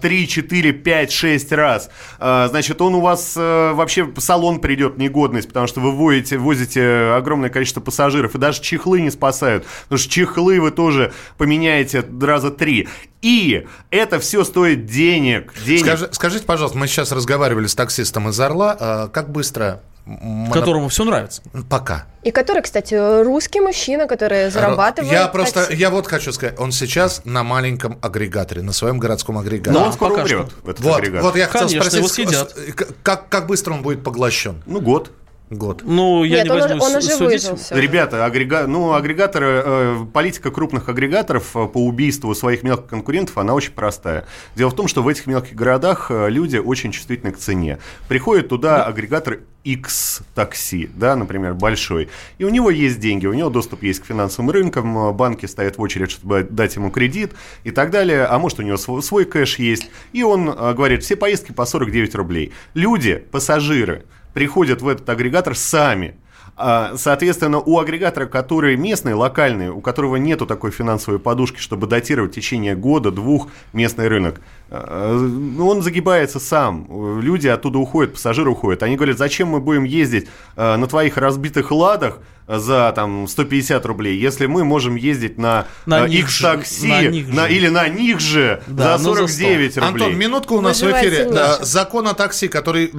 3, 0.00 0.28
4, 0.28 0.72
5, 0.72 1.12
6 1.12 1.52
раз. 1.52 1.90
А, 2.18 2.48
Значит, 2.48 2.80
он 2.82 2.94
у 2.94 3.00
вас 3.00 3.34
э, 3.36 3.72
вообще 3.72 4.10
салон 4.18 4.60
придет 4.60 4.94
в 4.94 4.98
негодность, 4.98 5.48
потому 5.48 5.66
что 5.66 5.80
вы 5.80 5.92
возите, 5.92 6.38
возите 6.38 7.12
огромное 7.16 7.50
количество 7.50 7.80
пассажиров, 7.80 8.34
и 8.34 8.38
даже 8.38 8.60
чехлы 8.62 9.00
не 9.00 9.10
спасают, 9.10 9.64
потому 9.84 9.98
что 9.98 10.10
чехлы 10.10 10.60
вы 10.60 10.70
тоже 10.70 11.12
поменяете 11.38 12.04
раза 12.20 12.50
три. 12.50 12.88
И 13.22 13.66
это 13.90 14.18
все 14.18 14.42
стоит 14.44 14.86
денег. 14.86 15.52
денег. 15.64 15.82
скажи- 15.86 16.08
скажите, 16.12 16.44
пожалуйста, 16.44 16.76
мы 16.78 16.88
сейчас 16.88 17.12
разговаривали 17.12 17.66
с 17.68 17.74
таксистом 17.74 18.28
из 18.28 18.40
Орла. 18.40 18.76
э, 18.78 19.08
Как 19.12 19.30
быстро... 19.30 19.82
м- 20.06 20.50
Которому 20.52 20.88
все 20.88 21.04
нравится. 21.04 21.42
Пока. 21.68 22.06
И 22.22 22.30
который, 22.30 22.62
кстати, 22.62 22.94
русский 23.24 23.60
мужчина, 23.60 24.06
который 24.06 24.50
зарабатывает. 24.50 25.12
Я 25.12 25.28
просто, 25.28 25.62
такси. 25.66 25.76
я 25.76 25.90
вот 25.90 26.06
хочу 26.06 26.32
сказать, 26.32 26.58
он 26.58 26.72
сейчас 26.72 27.22
на 27.24 27.42
маленьком 27.42 27.98
агрегаторе, 28.02 28.62
на 28.62 28.72
своем 28.72 28.98
городском 28.98 29.38
агрегаторе. 29.38 29.72
Но 29.74 29.80
Да, 29.80 29.86
он 29.86 29.92
скоро 29.92 30.12
умрет, 30.14 30.28
что. 30.28 30.70
этот 30.70 30.80
Вот, 30.84 30.98
агрегат. 30.98 31.22
вот 31.22 31.36
я 31.36 31.46
хотел 31.46 31.68
Конечно, 31.68 31.90
спросить, 31.90 32.74
к- 32.76 32.88
как, 33.02 33.28
как 33.28 33.46
быстро 33.46 33.72
он 33.74 33.82
будет 33.82 34.04
поглощен? 34.04 34.62
Ну, 34.66 34.80
год. 34.80 35.10
Год. 35.52 35.82
Ну, 35.84 36.24
я 36.24 36.38
Нет, 36.38 36.44
не 36.46 36.50
он, 36.50 36.60
возьму 36.60 36.82
он 36.82 37.02
с- 37.02 37.06
уже 37.06 37.24
выжил 37.24 37.56
все. 37.56 37.78
Ребята, 37.78 38.24
агрега... 38.24 38.66
ну, 38.66 38.94
агрегаторы, 38.94 39.62
э, 39.64 40.04
политика 40.12 40.50
крупных 40.50 40.88
агрегаторов 40.88 41.54
э, 41.56 41.66
по 41.66 41.78
убийству 41.78 42.34
своих 42.34 42.62
мелких 42.62 42.86
конкурентов, 42.86 43.38
она 43.38 43.54
очень 43.54 43.72
простая. 43.72 44.24
Дело 44.56 44.70
в 44.70 44.74
том, 44.76 44.88
что 44.88 45.02
в 45.02 45.08
этих 45.08 45.26
мелких 45.26 45.54
городах 45.54 46.10
э, 46.10 46.28
люди 46.30 46.56
очень 46.56 46.92
чувствительны 46.92 47.32
к 47.32 47.38
цене. 47.38 47.78
Приходит 48.08 48.48
туда 48.48 48.84
агрегатор 48.84 49.40
X 49.64 50.22
такси, 50.34 50.90
да, 50.96 51.14
например, 51.14 51.54
большой, 51.54 52.08
и 52.38 52.44
у 52.44 52.48
него 52.48 52.70
есть 52.70 52.98
деньги, 52.98 53.26
у 53.26 53.32
него 53.32 53.48
доступ 53.48 53.82
есть 53.84 54.00
к 54.00 54.06
финансовым 54.06 54.50
рынкам, 54.50 54.96
э, 54.98 55.12
банки 55.12 55.46
стоят 55.46 55.78
в 55.78 55.80
очередь, 55.82 56.10
чтобы 56.10 56.46
дать 56.48 56.74
ему 56.76 56.90
кредит 56.90 57.32
и 57.64 57.70
так 57.70 57.90
далее, 57.90 58.24
а 58.24 58.38
может 58.38 58.58
у 58.58 58.62
него 58.62 58.76
свой, 58.76 59.02
свой 59.02 59.24
кэш 59.24 59.58
есть, 59.58 59.90
и 60.12 60.22
он 60.22 60.48
э, 60.48 60.74
говорит, 60.74 61.04
все 61.04 61.16
поездки 61.16 61.52
по 61.52 61.64
49 61.66 62.14
рублей. 62.14 62.52
Люди, 62.74 63.22
пассажиры, 63.30 64.04
приходят 64.32 64.82
в 64.82 64.88
этот 64.88 65.08
агрегатор 65.08 65.54
сами, 65.54 66.16
а, 66.54 66.96
Соответственно, 66.96 67.58
у 67.60 67.78
агрегатора, 67.78 68.26
который 68.26 68.76
местный, 68.76 69.14
локальный, 69.14 69.70
у 69.70 69.80
которого 69.80 70.16
нету 70.16 70.46
такой 70.46 70.70
финансовой 70.70 71.18
подушки, 71.18 71.58
чтобы 71.58 71.86
датировать 71.86 72.32
в 72.32 72.34
течение 72.34 72.76
года-двух 72.76 73.48
местный 73.72 74.08
рынок, 74.08 74.40
он 74.72 75.82
загибается 75.82 76.40
сам. 76.40 77.20
Люди 77.20 77.48
оттуда 77.48 77.78
уходят, 77.78 78.14
пассажиры 78.14 78.50
уходят. 78.50 78.82
Они 78.82 78.96
говорят, 78.96 79.18
зачем 79.18 79.48
мы 79.48 79.60
будем 79.60 79.84
ездить 79.84 80.28
э, 80.56 80.76
на 80.76 80.86
твоих 80.86 81.16
разбитых 81.16 81.70
ладах 81.70 82.18
за 82.48 82.92
там 82.94 83.28
150 83.28 83.86
рублей, 83.86 84.18
если 84.18 84.46
мы 84.46 84.64
можем 84.64 84.96
ездить 84.96 85.38
на, 85.38 85.66
На 85.86 86.06
э, 86.06 86.08
них 86.08 86.24
их 86.24 86.28
же, 86.30 86.42
такси 86.42 86.88
на 86.88 87.02
них 87.02 87.32
же. 87.32 87.52
или 87.54 87.68
на 87.68 87.88
них 87.88 88.20
же 88.20 88.62
Да, 88.66 88.98
за 88.98 89.04
но 89.04 89.14
за 89.14 89.20
49 89.28 89.76
рублей. 89.76 89.92
Антон, 89.92 90.18
минутку 90.18 90.56
у 90.56 90.60
нас 90.60 90.78
в 90.78 90.82
Выживает 90.82 91.12
эфире. 91.12 91.30
Да, 91.30 91.58
закон 91.62 92.08
о 92.08 92.14
такси, 92.14 92.48
который 92.48 92.92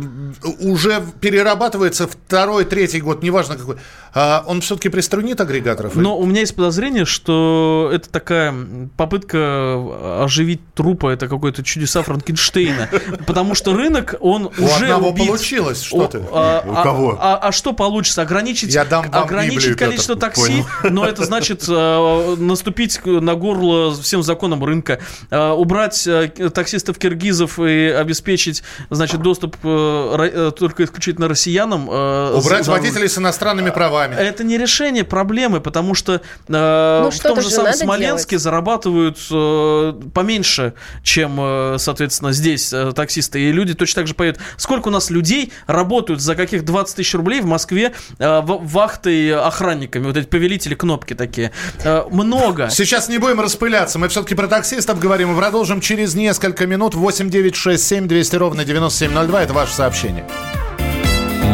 уже 0.59 1.03
перерабатывается 1.19 2.07
второй, 2.07 2.65
третий 2.65 3.01
год, 3.01 3.21
неважно 3.21 3.57
какой. 3.57 3.77
А 4.15 4.43
он 4.45 4.61
все-таки 4.61 4.89
приструнит 4.89 5.41
агрегаторов? 5.41 5.95
Но 5.95 6.17
у 6.17 6.25
меня 6.25 6.41
есть 6.41 6.55
подозрение, 6.55 7.05
что 7.05 7.89
это 7.91 8.09
такая 8.09 8.53
попытка 8.95 10.23
оживить 10.23 10.61
трупа, 10.75 11.09
это 11.09 11.27
какое-то 11.27 11.63
чудеса 11.63 12.03
Франкенштейна. 12.03 12.89
Потому 13.25 13.55
что 13.55 13.73
рынок, 13.73 14.15
он 14.19 14.45
У 14.45 14.49
уже 14.63 14.85
одного 14.85 15.09
убит. 15.09 15.27
получилось, 15.27 15.81
что 15.81 16.07
ты? 16.07 16.23
а- 16.31 16.63
У 16.65 16.73
а- 16.75 16.83
кого? 16.83 17.17
А, 17.19 17.37
а 17.37 17.51
что 17.51 17.73
получится? 17.73 18.21
Ограничить, 18.21 18.75
ограничить 18.75 19.77
количество 19.77 20.15
такси, 20.15 20.63
но 20.83 21.05
это 21.05 21.25
значит 21.25 21.65
э, 21.67 22.35
наступить 22.37 22.99
на 23.05 23.33
горло 23.35 23.93
всем 23.95 24.21
законам 24.21 24.63
рынка, 24.63 24.99
э, 25.31 25.49
убрать 25.51 26.05
э, 26.05 26.27
таксистов 26.53 26.99
киргизов 26.99 27.59
и 27.59 27.87
обеспечить, 27.87 28.63
значит, 28.89 29.21
доступ 29.21 29.57
только 29.57 30.83
исключительно 30.83 31.27
россиянам. 31.27 31.89
Убрать 31.89 32.67
водителей 32.67 33.09
с 33.09 33.17
иностранными 33.17 33.71
правами. 33.71 34.02
Это 34.11 34.43
не 34.43 34.57
решение 34.57 35.03
проблемы, 35.03 35.61
потому 35.61 35.95
что 35.95 36.13
э, 36.15 36.19
в 36.47 37.01
Ну, 37.05 37.11
что-то 37.11 37.29
том 37.35 37.37
же 37.43 37.49
же 37.49 37.55
самом 37.55 37.73
Смоленске 37.73 38.31
делать. 38.31 38.43
зарабатывают 38.43 39.17
э, 39.31 39.93
поменьше, 40.13 40.73
чем, 41.03 41.37
э, 41.39 41.75
соответственно, 41.79 42.31
здесь 42.31 42.71
э, 42.73 42.91
таксисты. 42.95 43.39
И 43.41 43.51
люди 43.51 43.73
точно 43.73 44.01
так 44.01 44.07
же 44.07 44.13
поют. 44.13 44.37
Сколько 44.57 44.89
у 44.89 44.91
нас 44.91 45.09
людей 45.09 45.51
работают 45.67 46.21
за 46.21 46.35
каких 46.35 46.65
20 46.65 46.95
тысяч 46.95 47.13
рублей 47.13 47.41
в 47.41 47.45
Москве 47.45 47.93
э, 48.19 48.39
в- 48.41 48.61
вахтой 48.67 49.35
охранниками, 49.35 50.05
вот 50.07 50.17
эти 50.17 50.25
повелители 50.27 50.75
кнопки 50.75 51.13
такие. 51.13 51.51
Э, 51.83 52.03
много. 52.11 52.69
Сейчас 52.69 53.09
не 53.09 53.17
будем 53.17 53.39
распыляться. 53.39 53.99
Мы 53.99 54.07
все-таки 54.09 54.35
про 54.35 54.47
таксистов 54.47 54.99
говорим 54.99 55.33
и 55.33 55.37
продолжим 55.37 55.81
через 55.81 56.15
несколько 56.15 56.65
минут. 56.67 56.95
8 56.95 57.29
9 57.29 57.55
6 57.55 57.83
7 57.87 58.07
200 58.07 58.35
ровно 58.35 58.65
9702. 58.65 59.43
Это 59.43 59.53
ваше 59.53 59.73
сообщение. 59.73 60.25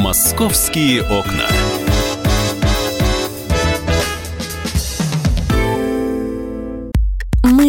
«Московские 0.01 1.01
окна». 1.03 1.45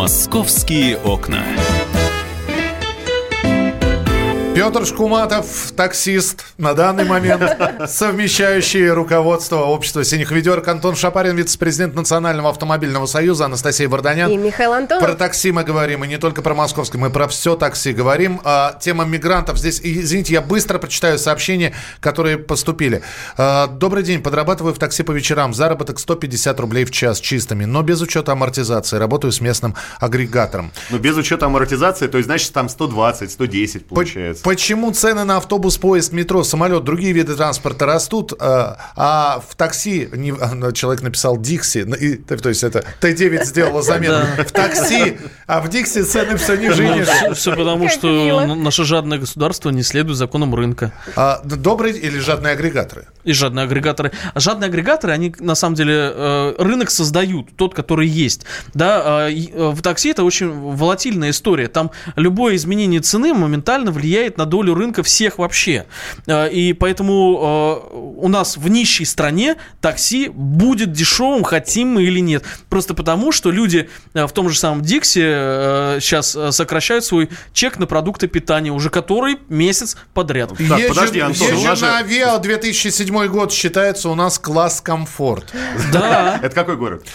Московские 0.00 0.96
окна. 0.96 1.44
Петр 4.60 4.84
Шкуматов, 4.84 5.72
таксист, 5.74 6.44
на 6.58 6.74
данный 6.74 7.04
момент 7.04 7.42
совмещающий 7.88 8.90
руководство 8.90 9.60
общества 9.60 10.04
«Синих 10.04 10.32
ведерок». 10.32 10.68
Антон 10.68 10.96
Шапарин, 10.96 11.34
вице-президент 11.34 11.94
Национального 11.94 12.50
автомобильного 12.50 13.06
союза. 13.06 13.46
Анастасия 13.46 13.88
Варданян. 13.88 14.30
И 14.30 14.36
Михаил 14.36 14.74
Антонов. 14.74 15.02
Про 15.02 15.14
такси 15.14 15.50
мы 15.50 15.64
говорим, 15.64 16.04
и 16.04 16.08
не 16.08 16.18
только 16.18 16.42
про 16.42 16.54
московское, 16.54 17.00
мы 17.00 17.08
про 17.08 17.26
все 17.26 17.56
такси 17.56 17.94
говорим. 17.94 18.38
А, 18.44 18.76
тема 18.78 19.06
мигрантов 19.06 19.56
здесь, 19.56 19.80
извините, 19.82 20.34
я 20.34 20.42
быстро 20.42 20.78
прочитаю 20.78 21.18
сообщения, 21.18 21.72
которые 22.00 22.36
поступили. 22.36 23.00
А, 23.38 23.66
Добрый 23.66 24.02
день, 24.02 24.22
подрабатываю 24.22 24.74
в 24.74 24.78
такси 24.78 25.02
по 25.02 25.12
вечерам, 25.12 25.54
заработок 25.54 25.98
150 25.98 26.60
рублей 26.60 26.84
в 26.84 26.90
час 26.90 27.18
чистыми, 27.18 27.64
но 27.64 27.80
без 27.80 28.02
учета 28.02 28.32
амортизации, 28.32 28.98
работаю 28.98 29.32
с 29.32 29.40
местным 29.40 29.74
агрегатором. 30.00 30.70
Но 30.90 30.98
без 30.98 31.16
учета 31.16 31.46
амортизации, 31.46 32.08
то 32.08 32.18
есть, 32.18 32.26
значит, 32.26 32.52
там 32.52 32.68
120, 32.68 33.32
110 33.32 33.86
получается. 33.86 34.49
Почему 34.50 34.90
цены 34.90 35.22
на 35.22 35.36
автобус, 35.36 35.78
поезд, 35.78 36.10
метро, 36.12 36.42
самолет, 36.42 36.82
другие 36.82 37.12
виды 37.12 37.36
транспорта 37.36 37.86
растут, 37.86 38.32
а, 38.40 38.78
а 38.96 39.40
в 39.48 39.54
такси, 39.54 40.08
не- 40.12 40.32
а, 40.32 40.72
человек 40.72 41.02
написал 41.02 41.38
Дикси, 41.38 41.84
ну, 41.86 41.94
и- 41.94 42.16
то 42.16 42.48
есть 42.48 42.64
это 42.64 42.84
Т9 43.00 43.44
сделала 43.44 43.80
замену, 43.80 44.16
в 44.44 44.50
такси, 44.50 45.18
а 45.46 45.60
в 45.60 45.68
Дикси 45.68 46.02
цены 46.02 46.36
все 46.36 46.56
ниже 46.56 46.84
и 46.84 46.88
ниже. 46.88 47.12
все, 47.34 47.54
потому, 47.54 47.84
Как 47.84 47.92
что 47.92 48.44
наше 48.56 48.82
жадное 48.84 49.18
государство 49.18 49.70
не 49.70 49.84
следует 49.84 50.18
законам 50.18 50.52
рынка. 50.52 50.92
А, 51.14 51.40
добрые 51.44 51.96
или 51.96 52.18
жадные 52.18 52.54
агрегаторы? 52.54 53.06
И 53.22 53.32
жадные 53.32 53.64
агрегаторы. 53.66 54.10
А 54.34 54.40
жадные 54.40 54.66
агрегаторы, 54.66 55.12
они 55.12 55.32
на 55.38 55.54
самом 55.54 55.76
деле 55.76 55.94
э, 55.94 56.54
рынок 56.58 56.90
создают, 56.90 57.54
тот, 57.54 57.74
который 57.74 58.08
есть. 58.08 58.46
Да, 58.74 59.28
э, 59.28 59.32
и, 59.32 59.52
э, 59.52 59.68
в 59.70 59.80
такси 59.82 60.08
это 60.08 60.24
очень 60.24 60.50
волатильная 60.50 61.30
история. 61.30 61.68
Там 61.68 61.92
любое 62.16 62.56
изменение 62.56 63.00
цены 63.00 63.32
моментально 63.34 63.92
влияет 63.92 64.29
на 64.38 64.46
долю 64.46 64.74
рынка 64.74 65.02
всех 65.02 65.38
вообще. 65.38 65.86
Э, 66.26 66.50
и 66.50 66.72
поэтому 66.72 67.82
э, 67.92 67.96
у 68.18 68.28
нас 68.28 68.56
в 68.56 68.68
нищей 68.68 69.04
стране 69.04 69.56
такси 69.80 70.28
будет 70.28 70.92
дешевым, 70.92 71.42
хотим 71.44 71.94
мы 71.94 72.04
или 72.04 72.20
нет. 72.20 72.44
Просто 72.68 72.94
потому, 72.94 73.32
что 73.32 73.50
люди 73.50 73.88
э, 74.14 74.26
в 74.26 74.32
том 74.32 74.48
же 74.48 74.58
самом 74.58 74.82
Диксе 74.82 75.98
сейчас 76.00 76.36
сокращают 76.50 77.04
свой 77.04 77.28
чек 77.52 77.78
на 77.78 77.86
продукты 77.86 78.26
питания 78.28 78.70
уже 78.70 78.90
который 78.90 79.38
месяц 79.48 79.96
подряд. 80.14 80.50
Так, 80.68 80.88
подожди, 80.88 81.20
Антон, 81.20 81.62
нас 81.62 81.78
же- 81.78 81.86
на 81.86 81.98
Авиа 81.98 82.38
2007 82.38 83.26
год 83.28 83.52
считается 83.52 84.08
у 84.08 84.14
нас 84.14 84.38
класс 84.38 84.80
комфорт. 84.80 85.52
Да. 85.92 86.38
Это 86.42 86.54
какой 86.54 86.76
город? 86.76 87.06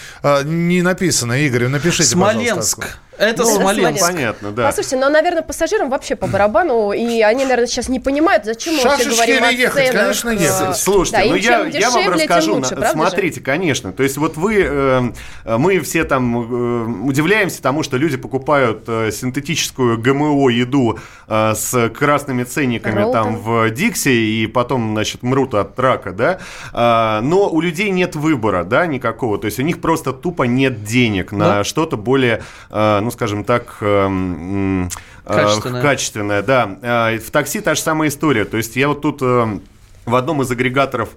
Не 0.44 0.82
написано, 0.82 1.34
Игорь, 1.46 1.68
напишите, 1.68 2.16
пожалуйста. 2.16 2.62
Смоленск. 2.62 3.00
Это 3.18 3.44
Ну, 3.44 3.50
Смоленск. 3.56 4.02
Понятно, 4.06 4.52
да. 4.52 4.66
Послушайте, 4.66 4.98
но, 4.98 5.10
наверное, 5.10 5.42
пассажирам 5.42 5.90
вообще 5.90 6.16
по 6.16 6.28
барабану, 6.28 6.92
и 6.92 7.22
они, 7.22 7.44
наверное, 7.44 7.68
сейчас 7.68 7.88
не 7.90 8.00
понимают, 8.00 8.46
зачем 8.46 8.76
мы 8.76 8.84
вообще 8.84 9.10
говорим 9.10 9.44
о 9.44 9.52
ехать? 9.52 9.92
Конечно, 9.92 10.30
ехать. 10.32 10.70
Э, 10.70 10.74
Слушайте, 10.74 11.18
да, 11.24 11.26
ну 11.30 11.36
я, 11.36 11.42
чем 11.42 11.70
я 11.80 11.90
вам 11.90 12.00
дешевле, 12.02 12.24
расскажу. 12.24 12.56
лучше, 12.56 12.76
на- 12.76 12.82
правда 12.82 12.88
же? 12.88 12.94
смотрите, 13.10 13.42
конечно. 13.42 13.92
То 13.94 14.04
есть 14.04 14.18
вот 14.18 14.36
вы, 14.38 14.56
э, 14.68 15.02
э, 15.46 15.58
мы 15.58 15.80
все 15.80 16.04
там 16.04 17.04
э, 17.04 17.08
удивляемся 17.08 17.62
тому, 17.62 17.84
что 17.84 17.98
люди 17.98 18.18
покупают 18.18 18.84
э, 18.88 19.12
синтетическую 19.12 19.98
ГМО 20.02 20.50
еду 20.50 21.00
э, 21.28 21.54
с 21.56 21.90
красными 21.90 22.44
ценниками 22.44 23.00
Роллтон. 23.00 23.24
там 23.24 23.38
в 23.38 23.70
Диксе 23.70 24.14
и 24.14 24.48
потом, 24.48 24.94
значит, 24.94 25.24
мрут 25.24 25.54
от 25.54 25.80
рака, 25.80 26.12
да. 26.12 26.40
А, 26.74 27.22
но 27.22 27.50
у 27.50 27.62
людей 27.62 27.90
нет 27.90 28.16
выбора, 28.16 28.64
да, 28.64 28.86
никакого. 28.86 29.38
То 29.38 29.46
есть 29.46 29.60
у 29.60 29.64
них 29.64 29.82
просто 29.82 30.12
тупо 30.14 30.44
нет 30.44 30.84
денег 30.84 31.32
на 31.32 31.46
Да. 31.46 31.64
что-то 31.64 31.98
более, 31.98 32.44
э, 32.70 33.00
ну, 33.06 33.12
скажем 33.12 33.44
так, 33.44 33.78
э, 33.82 33.86
м, 33.86 34.88
э, 34.88 34.90
Качественное. 35.26 35.82
качественное, 35.82 36.42
да. 36.42 36.78
А, 36.82 37.18
В 37.18 37.32
такси 37.32 37.62
та 37.62 37.76
же 37.76 37.82
самая 37.82 38.10
история. 38.10 38.46
То 38.46 38.58
есть 38.58 38.76
я 38.76 38.88
вот 38.90 39.02
тут 39.02 39.22
э, 39.22 39.60
в 40.06 40.16
одном 40.16 40.42
из 40.42 40.52
агрегаторов 40.52 41.10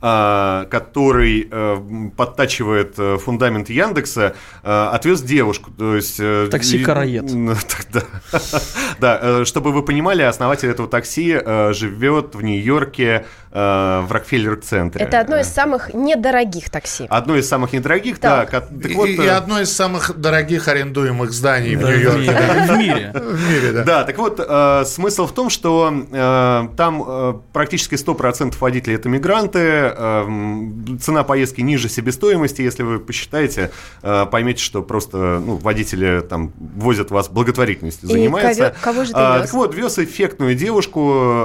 который 0.00 1.48
э, 1.50 1.76
подтачивает 2.16 2.94
э, 2.98 3.16
фундамент 3.18 3.70
Яндекса, 3.70 4.34
э, 4.62 4.88
отвез 4.92 5.22
девушку. 5.22 5.70
То 5.70 5.96
есть, 5.96 6.16
э, 6.20 6.48
Такси 6.50 6.78
и- 6.78 6.84
«Караед». 6.84 7.24
Ну, 7.32 7.54
Да, 7.92 8.02
Да, 9.00 9.44
чтобы 9.44 9.72
вы 9.72 9.82
понимали, 9.82 10.22
основатель 10.22 10.68
этого 10.68 10.88
такси 10.88 11.38
живет 11.72 12.34
в 12.34 12.42
Нью-Йорке 12.42 13.26
в 13.52 14.08
Рокфеллер-центре. 14.10 15.02
Это 15.04 15.18
одно 15.20 15.38
из 15.38 15.48
самых 15.48 15.94
недорогих 15.94 16.68
такси. 16.68 17.06
Одно 17.08 17.36
из 17.36 17.48
самых 17.48 17.72
недорогих, 17.72 18.20
да. 18.20 18.44
Ка- 18.44 18.60
так 18.60 18.90
И, 18.90 18.94
вот, 18.94 19.08
и 19.08 19.16
э, 19.16 19.30
одно 19.30 19.60
из 19.60 19.72
самых 19.74 20.14
дорогих 20.18 20.68
арендуемых 20.68 21.30
зданий 21.32 21.74
в 21.76 21.80
Да, 21.80 21.86
в 21.86 21.90
Нью-Йорке. 21.90 22.20
мире. 22.20 22.66
В 22.66 22.76
мире. 22.76 23.12
В 23.14 23.50
мире, 23.50 23.72
да. 23.72 23.84
Да, 23.84 24.04
так 24.04 24.18
вот, 24.18 24.86
смысл 24.88 25.26
в 25.26 25.32
том, 25.32 25.48
что 25.50 26.70
там 26.76 27.42
практически 27.52 27.94
100% 27.94 28.54
водителей 28.60 28.96
это 28.96 29.08
мигранты, 29.08 29.94
цена 31.00 31.24
поездки 31.24 31.60
ниже 31.60 31.88
себестоимости, 31.88 32.62
если 32.62 32.82
вы 32.82 32.98
посчитаете, 32.98 33.70
э, 34.02 34.26
поймете, 34.30 34.62
что 34.62 34.82
просто 34.82 35.42
ну, 35.44 35.56
водители 35.56 36.20
там 36.28 36.52
возят 36.58 37.10
вас 37.10 37.28
благотворительностью, 37.28 38.08
И 38.08 38.12
занимаются. 38.12 38.62
ковё- 38.64 38.74
кого 38.82 39.04
же 39.04 39.12
ты 39.12 39.18
А, 39.18 39.38
вез? 39.38 39.42
Так 39.50 39.54
вот, 39.54 39.74
вез 39.74 39.98
эффектную 39.98 40.54
девушку, 40.54 41.00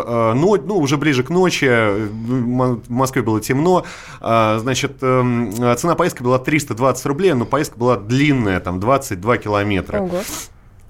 э, 0.05 0.33
но- 0.33 0.55
ну, 0.57 0.77
уже 0.77 0.97
ближе 0.97 1.23
к 1.23 1.29
ночи, 1.29 1.65
э, 1.69 2.07
в 2.07 2.91
Москве 2.91 3.21
было 3.21 3.39
темно, 3.41 3.85
значит, 4.19 4.97
цена 4.99 5.95
поездки 5.95 6.23
была 6.23 6.39
320 6.39 7.05
рублей, 7.05 7.33
но 7.33 7.45
поездка 7.45 7.77
была 7.77 7.97
длинная, 7.97 8.59
там, 8.59 8.79
22 8.79 9.37
километра. 9.37 9.99
Ого. 10.01 10.19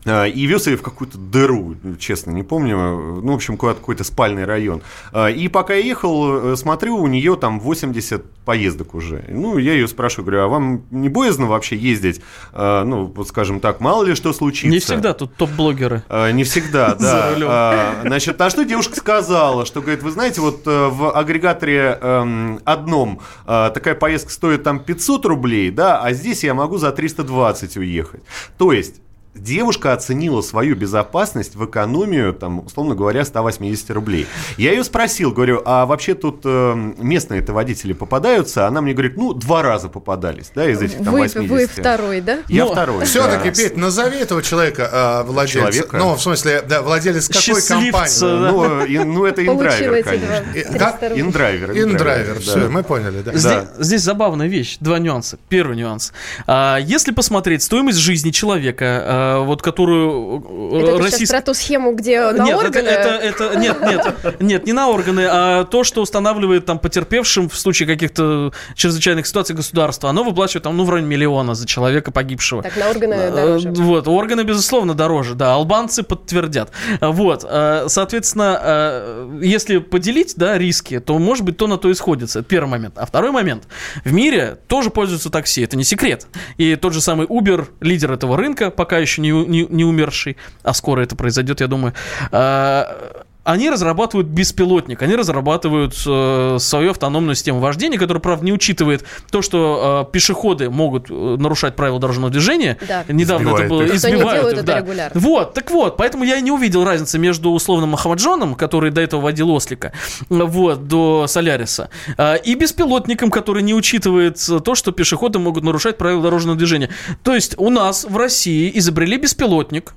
А, 0.06 0.26
И 0.26 0.46
вез 0.46 0.68
ее 0.68 0.78
в 0.78 0.82
какую-то 0.82 1.18
дыру, 1.18 1.76
честно, 2.00 2.32
не 2.32 2.44
помню. 2.44 3.22
Ну, 3.22 3.32
в 3.32 3.36
общем, 3.36 3.58
куда-то 3.58 3.80
какой-то 3.80 4.04
спальный 4.04 4.46
район. 4.46 4.82
А, 5.12 5.28
И 5.28 5.48
пока 5.48 5.74
я 5.76 5.84
ехал, 5.84 6.54
э, 6.54 6.56
смотрю, 6.56 6.98
у 6.98 7.08
нее 7.08 7.36
там 7.36 7.60
80 7.60 8.24
поездок 8.46 8.96
уже. 8.96 9.24
Ну, 9.30 9.58
я 9.58 9.74
ее 9.74 9.88
спрашиваю, 9.88 10.26
говорю, 10.26 10.44
а 10.44 10.48
вам 10.48 10.84
не 10.90 11.10
боязно 11.10 11.46
вообще 11.46 11.76
ездить? 11.76 12.22
А, 12.54 12.84
Ну, 12.84 13.06
вот 13.06 13.28
скажем 13.28 13.60
так, 13.60 13.80
мало 13.80 14.04
ли 14.04 14.16
что 14.16 14.34
случится. 14.34 14.68
Не 14.68 14.80
всегда 14.80 15.14
тут 15.14 15.36
топ-блогеры. 15.36 16.04
Не 16.34 16.44
всегда, 16.44 16.96
да. 17.00 17.96
Значит, 18.02 18.40
на 18.40 18.50
что 18.50 18.64
девушка 18.66 18.96
сказала, 18.96 19.66
что, 19.66 19.82
говорит, 19.82 20.04
вы 20.04 20.12
знаете, 20.12 20.42
вот 20.42 20.66
э, 20.66 20.88
в 20.88 21.12
агрегаторе 21.12 21.98
эм, 22.02 22.60
одном 22.66 23.20
э, 23.46 23.72
такая 23.74 23.96
поездка 23.96 24.32
стоит 24.32 24.64
там 24.64 24.80
500 24.80 25.26
рублей, 25.26 25.70
да, 25.72 26.02
а 26.02 26.14
здесь 26.14 26.44
я 26.44 26.54
могу 26.54 26.78
за 26.78 26.92
320 26.92 27.78
уехать. 27.78 28.24
То 28.58 28.72
есть 28.74 29.02
Девушка 29.34 29.94
оценила 29.94 30.41
свою 30.41 30.76
безопасность 30.76 31.56
в 31.56 31.65
экономию, 31.65 32.34
там, 32.34 32.65
условно 32.65 32.96
говоря, 32.96 33.24
180 33.24 33.89
рублей. 33.91 34.28
Я 34.58 34.72
ее 34.72 34.84
спросил, 34.84 35.32
говорю, 35.32 35.62
а 35.63 35.86
вообще 35.86 36.15
тут 36.15 36.41
э, 36.44 36.74
местные-то 36.98 37.54
водители 37.54 37.94
попадаются? 37.94 38.67
Она 38.67 38.82
мне 38.82 38.91
говорит, 38.91 39.15
ну, 39.15 39.34
два 39.34 39.62
раза 39.62 39.88
попадались, 39.88 40.52
да, 40.54 40.70
из 40.70 40.82
этих 40.82 40.98
там 40.98 41.13
Вы, 41.13 41.20
80. 41.22 41.50
вы 41.50 41.65
второй, 41.65 42.20
да? 42.20 42.39
Я 42.50 42.65
Ну, 42.65 42.72
второй. 42.74 43.06
Все-таки, 43.06 43.50
да. 43.52 43.56
Петь, 43.56 43.78
назови 43.78 44.17
этого 44.17 44.44
человека 44.44 44.89
а, 44.91 45.24
владельца. 45.24 45.72
Человека? 45.72 45.98
Ну, 45.98 46.15
в 46.15 46.22
смысле, 46.22 46.62
да, 46.67 46.82
владелец 46.82 47.28
какой 47.30 47.41
Счастливца. 47.41 47.76
компании? 47.76 48.52
Ну, 48.52 48.84
и- 48.84 48.98
ну, 49.00 49.26
это 49.26 49.46
inDriver, 49.46 50.04
конечно. 50.04 50.28
два. 50.28 50.60
И- 50.60 50.63
300 50.63 50.78
как? 50.78 51.02
рублей. 51.04 51.22
inDriver. 51.22 51.72
Индрайвер, 51.72 52.34
да. 52.36 52.39
все, 52.41 52.58
мы 52.67 52.84
поняли, 52.84 53.22
да. 53.22 53.32
Здесь, 53.32 53.44
Да. 53.44 53.67
здесь 53.80 54.02
забавная 54.02 54.48
вещь, 54.48 54.76
два 54.82 55.00
нюанса. 55.00 55.39
Первый 55.48 55.78
нюанс. 55.78 56.12
А, 56.48 56.78
если 56.82 57.12
посмотреть 57.13 57.63
стоимость 57.63 57.98
жизни 57.98 58.32
человека, 58.32 58.86
а, 58.86 59.21
вот 59.40 59.62
которую 59.62 60.44
э, 60.74 60.80
Это 60.80 61.04
ты 61.04 61.12
сейчас 61.12 61.30
про 61.30 61.42
ту 61.42 61.54
схему, 61.54 61.94
где 61.94 62.32
на 62.32 62.44
нет, 62.44 62.58
органы... 62.58 62.88
это, 62.88 63.10
это, 63.10 63.44
это- 63.46 63.60
нет, 63.60 63.82
нет, 63.82 64.16
нет, 64.40 64.66
не 64.66 64.74
на 64.74 64.90
органы, 64.90 65.28
а 65.30 65.64
то, 65.66 65.84
что 65.84 66.02
устанавливает 66.02 66.66
там 66.66 66.80
потерпевшим 66.80 67.50
в 67.50 67.58
случае 67.58 67.88
каких-то 67.88 68.52
чрезвычайных 68.76 69.26
ситуаций 69.28 69.56
государства, 69.56 70.10
оно 70.10 70.24
выплачивает 70.24 70.64
там, 70.64 70.78
ну, 70.78 70.84
в 70.84 70.90
районе 70.90 71.08
миллиона 71.08 71.56
за 71.56 71.66
человека 71.68 72.12
погибшего. 72.12 72.64
Так, 72.64 72.78
на 72.78 72.90
органы 72.90 73.16
Э, 73.22 73.32
дороже. 73.32 73.70
Вот, 73.72 74.08
органы, 74.08 74.42
безусловно, 74.44 74.94
дороже, 74.94 75.36
да, 75.36 75.54
албанцы 75.54 76.04
подтвердят. 76.04 76.72
Вот, 77.00 77.46
э, 77.48 77.86
соответственно, 77.88 78.60
э, 78.62 79.40
если 79.42 79.78
поделить, 79.80 80.34
да, 80.38 80.58
риски, 80.58 81.00
то, 81.00 81.18
может 81.20 81.44
быть, 81.44 81.58
то 81.58 81.68
на 81.68 81.78
то 81.78 81.90
и 81.90 81.94
сходится. 81.94 82.40
Это 82.40 82.48
первый 82.48 82.70
момент. 82.70 82.98
А 82.98 83.06
второй 83.06 83.32
момент. 83.32 83.64
В 84.06 84.14
мире 84.14 84.58
тоже 84.68 84.90
пользуются 84.90 85.30
такси, 85.30 85.62
это 85.62 85.78
не 85.78 85.84
секрет. 85.84 86.28
И 86.58 86.76
тот 86.76 86.94
же 86.94 87.02
самый 87.02 87.28
Uber, 87.28 87.68
лидер 87.82 88.12
этого 88.12 88.38
рынка, 88.38 88.72
пока 88.72 88.98
еще 88.98 89.11
еще 89.12 89.21
не, 89.21 89.32
не, 89.32 89.67
не 89.69 89.84
умерший, 89.84 90.38
а 90.63 90.74
скоро 90.74 91.02
это 91.02 91.15
произойдет, 91.15 91.62
я 91.62 91.67
думаю. 91.67 91.93
А, 92.32 93.24
они 93.43 93.69
разрабатывают 93.69 94.27
беспилотник, 94.27 95.01
они 95.01 95.15
разрабатывают 95.15 95.95
э, 96.06 96.58
свою 96.60 96.91
автономную 96.91 97.36
систему 97.36 97.60
вождения, 97.60 97.97
которая, 97.97 98.21
правда, 98.21 98.45
не 98.45 98.54
учитывает 98.54 99.04
то, 99.32 99.41
что 99.41 100.06
э, 100.08 100.12
пешеходы 100.12 100.69
могут 100.69 101.10
э, 101.10 101.13
нарушать 101.13 101.75
правила 101.75 101.99
дорожного 101.99 102.32
движения. 102.32 102.77
Да. 102.88 103.04
Недавно 103.08 103.45
Избивают 103.45 103.65
это 103.65 103.69
было 103.69 103.82
их. 103.84 103.95
Избивают 103.95 104.41
делают 104.41 104.54
их, 104.54 104.63
это 104.63 104.67
да. 104.67 104.80
регулярно. 104.80 105.19
Вот, 105.19 105.54
так 105.54 105.71
вот, 105.71 105.97
поэтому 105.97 106.23
я 106.23 106.38
и 106.38 106.41
не 106.41 106.51
увидел 106.51 106.84
разницы 106.84 107.17
между 107.17 107.51
условным 107.51 107.89
Махамаджоном, 107.89 108.56
который 108.56 108.91
до 108.91 109.01
этого 109.01 109.21
водил 109.21 109.49
Ослика, 109.49 109.91
вот, 110.30 110.88
до 110.88 111.25
Соляриса, 111.27 111.89
э, 112.17 112.38
и 112.43 112.54
беспилотником, 112.54 113.32
который 113.32 113.63
не 113.63 113.73
учитывает 113.73 114.38
э, 114.49 114.60
то, 114.60 114.75
что 114.75 114.91
пешеходы 114.91 115.39
могут 115.39 115.63
нарушать 115.63 115.97
правила 115.97 116.21
дорожного 116.21 116.58
движения. 116.58 116.89
То 117.23 117.34
есть 117.34 117.58
у 117.58 117.69
нас 117.69 118.06
в 118.06 118.15
России 118.17 118.71
изобрели 118.75 119.17
беспилотник, 119.17 119.93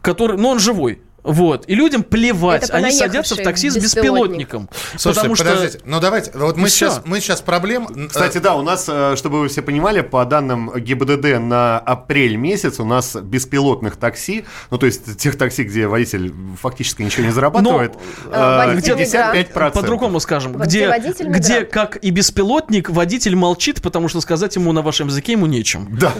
который, 0.00 0.38
ну 0.38 0.48
он 0.48 0.58
живой, 0.58 1.00
вот, 1.26 1.64
и 1.68 1.74
людям 1.74 2.02
плевать, 2.02 2.70
они 2.70 2.90
садятся 2.92 3.34
в 3.34 3.38
такси 3.38 3.70
с 3.70 3.74
беспилотник. 3.76 4.48
беспилотником. 4.48 4.70
Слушайте, 4.96 5.14
потому 5.20 5.34
что 5.36 5.44
подождите, 5.44 5.80
ну 5.84 6.00
давайте, 6.00 6.30
вот 6.34 6.56
мы 6.56 6.68
сейчас, 6.68 7.02
мы 7.04 7.20
сейчас 7.20 7.40
проблем... 7.40 7.88
э, 7.94 8.06
Кстати, 8.08 8.38
да, 8.38 8.54
у 8.54 8.62
нас, 8.62 8.86
э, 8.88 9.14
чтобы 9.16 9.40
вы 9.40 9.48
все 9.48 9.62
понимали, 9.62 10.00
по 10.00 10.24
данным 10.24 10.72
ГИБДД 10.74 11.38
на 11.40 11.78
апрель 11.78 12.36
месяц 12.36 12.80
у 12.80 12.84
нас 12.84 13.16
беспилотных 13.16 13.96
такси, 13.96 14.44
ну 14.70 14.78
то 14.78 14.86
есть 14.86 15.16
тех 15.18 15.36
такси, 15.36 15.64
где 15.64 15.86
водитель 15.86 16.32
фактически 16.60 17.02
ничего 17.02 17.26
не 17.26 17.32
зарабатывает, 17.32 17.94
Но, 18.26 18.30
э, 18.32 18.66
водитель 18.68 18.92
55%. 18.94 19.70
По-другому 19.72 20.20
скажем, 20.20 20.52
Вот 20.52 20.66
где, 20.66 20.90
где 21.20 21.64
как 21.64 21.96
и 21.96 22.10
беспилотник, 22.10 22.90
водитель 22.90 23.36
молчит, 23.36 23.82
потому 23.82 24.08
что 24.08 24.20
сказать 24.20 24.54
ему 24.56 24.72
на 24.72 24.82
вашем 24.82 25.08
языке 25.08 25.32
ему 25.32 25.46
нечем. 25.46 25.88
Да, 25.98 26.12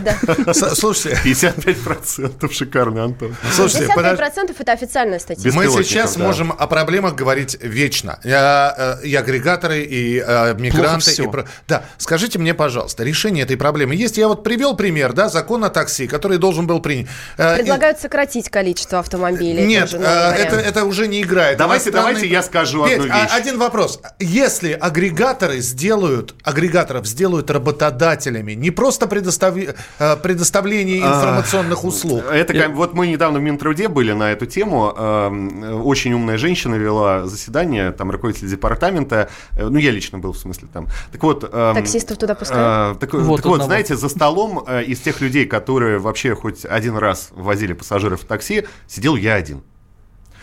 Слушайте, 0.52 1.18
55% 1.24 2.52
шикарно, 2.52 3.04
Антон. 3.04 3.34
слушайте, 3.52 3.86
подож- 3.94 4.18
55% 4.18 4.54
это 4.58 4.72
официальная 4.96 5.18
статистика. 5.18 5.54
Мы 5.54 5.84
сейчас 5.84 6.16
да. 6.16 6.24
можем 6.24 6.52
о 6.56 6.66
проблемах 6.66 7.14
говорить 7.14 7.56
вечно. 7.60 8.18
Я, 8.24 8.98
э, 9.02 9.06
И 9.06 9.14
агрегаторы, 9.14 9.82
и 9.82 10.22
э, 10.26 10.54
мигранты. 10.58 11.10
И 11.22 11.26
про- 11.28 11.44
Да, 11.68 11.84
скажите 11.98 12.38
мне, 12.38 12.54
пожалуйста, 12.54 13.04
решение 13.04 13.44
этой 13.44 13.56
проблемы 13.56 13.94
есть? 13.94 14.16
Я 14.16 14.28
вот 14.28 14.42
привел 14.42 14.76
пример, 14.76 15.12
да, 15.12 15.28
закон 15.28 15.64
о 15.64 15.70
такси, 15.70 16.06
который 16.06 16.38
должен 16.38 16.66
был 16.66 16.80
принять. 16.80 17.08
Э, 17.36 17.54
и- 17.54 17.58
Предлагают 17.58 17.98
сократить 18.00 18.48
количество 18.48 18.98
автомобилей. 18.98 19.66
Нет, 19.66 19.90
тоже 19.90 20.02
э, 20.02 20.32
это, 20.34 20.56
это 20.56 20.84
уже 20.84 21.06
не 21.08 21.20
играет. 21.22 21.58
Давайте- 21.58 21.90
Иностранные- 21.90 22.14
давайте 22.14 22.28
я 22.28 22.42
скажу 22.42 22.84
Петь, 22.86 22.98
одну 22.98 23.12
а- 23.12 23.22
вещь. 23.22 23.30
один 23.32 23.58
вопрос. 23.58 24.00
Если 24.18 24.72
агрегаторы 24.72 25.60
сделают, 25.60 26.34
агрегаторов 26.42 27.06
сделают 27.06 27.50
работодателями, 27.50 28.52
не 28.52 28.70
просто 28.70 29.06
э, 29.06 30.16
предоставление 30.22 30.98
информационных 30.98 31.84
услуг. 31.84 32.24
Это 32.30 32.68
вот 32.70 32.94
мы 32.94 33.06
недавно 33.06 33.38
в 33.38 33.42
Минтруде 33.42 33.88
были 33.88 34.12
на 34.12 34.32
эту 34.32 34.46
тему. 34.46 34.85
Эм, 34.96 35.86
Очень 35.86 36.12
умная 36.14 36.38
женщина 36.38 36.74
вела 36.74 37.26
заседание, 37.26 37.92
там 37.92 38.10
руководитель 38.10 38.48
департамента. 38.48 39.28
э, 39.56 39.68
Ну, 39.68 39.78
я 39.78 39.90
лично 39.90 40.18
был, 40.18 40.32
в 40.32 40.38
смысле, 40.38 40.68
там. 40.72 40.86
Так 41.12 41.22
вот... 41.22 41.48
эм, 41.52 41.74
Таксистов 41.74 42.18
туда 42.18 42.34
пускают? 42.34 42.96
э, 42.96 43.00
так, 43.00 43.12
Вот 43.14 43.36
так 43.36 43.46
вот, 43.46 43.62
знаете, 43.62 43.96
за 43.96 44.08
столом 44.08 44.64
э, 44.66 44.84
из 44.84 45.00
тех 45.00 45.20
людей, 45.20 45.46
которые 45.46 45.98
вообще 45.98 46.34
хоть 46.34 46.64
один 46.64 46.96
раз 46.96 47.30
возили 47.32 47.72
пассажиров 47.72 48.22
в 48.22 48.24
такси, 48.24 48.64
сидел 48.86 49.16
я 49.16 49.34
один. 49.34 49.62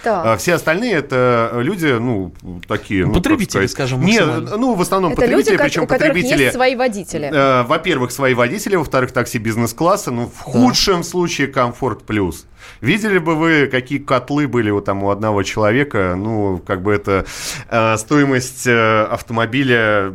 А 0.06 0.24
Так. 0.24 0.40
все 0.40 0.54
остальные 0.56 0.94
это 0.94 1.52
люди, 1.56 1.88
ну, 2.00 2.34
такие... 2.68 3.06
ну, 3.06 3.14
Потребители, 3.14 3.66
сказать, 3.68 3.72
скажем, 3.72 4.02
Не, 4.06 4.20
максимально. 4.20 4.58
ну, 4.58 4.74
в 4.76 4.82
основном 4.82 5.14
Это 5.14 5.22
люди, 5.26 5.52
потребители, 5.52 5.58
ко- 5.58 5.64
причем 5.64 5.84
у 5.84 5.88
потребители... 5.88 6.44
есть 6.44 6.56
свои 6.56 6.76
водители. 6.76 7.32
Э, 7.34 7.64
Во-первых, 7.64 8.12
свои 8.12 8.34
водители, 8.34 8.76
во-вторых, 8.76 9.12
такси 9.12 9.38
бизнес-класса, 9.38 10.12
ну, 10.12 10.28
в 10.34 10.40
худшем 10.42 11.04
случае 11.04 11.48
комфорт 11.48 12.04
плюс. 12.04 12.46
Видели 12.80 13.18
бы 13.18 13.36
вы, 13.36 13.68
какие 13.68 14.00
котлы 14.00 14.48
были 14.48 14.70
у, 14.70 14.80
там, 14.80 15.04
у 15.04 15.10
одного 15.10 15.44
человека, 15.44 16.16
ну, 16.18 16.62
как 16.66 16.82
бы 16.82 16.94
это 16.94 17.26
э, 17.70 17.98
стоимость 17.98 18.66
э, 18.68 19.04
автомобиля 19.04 20.10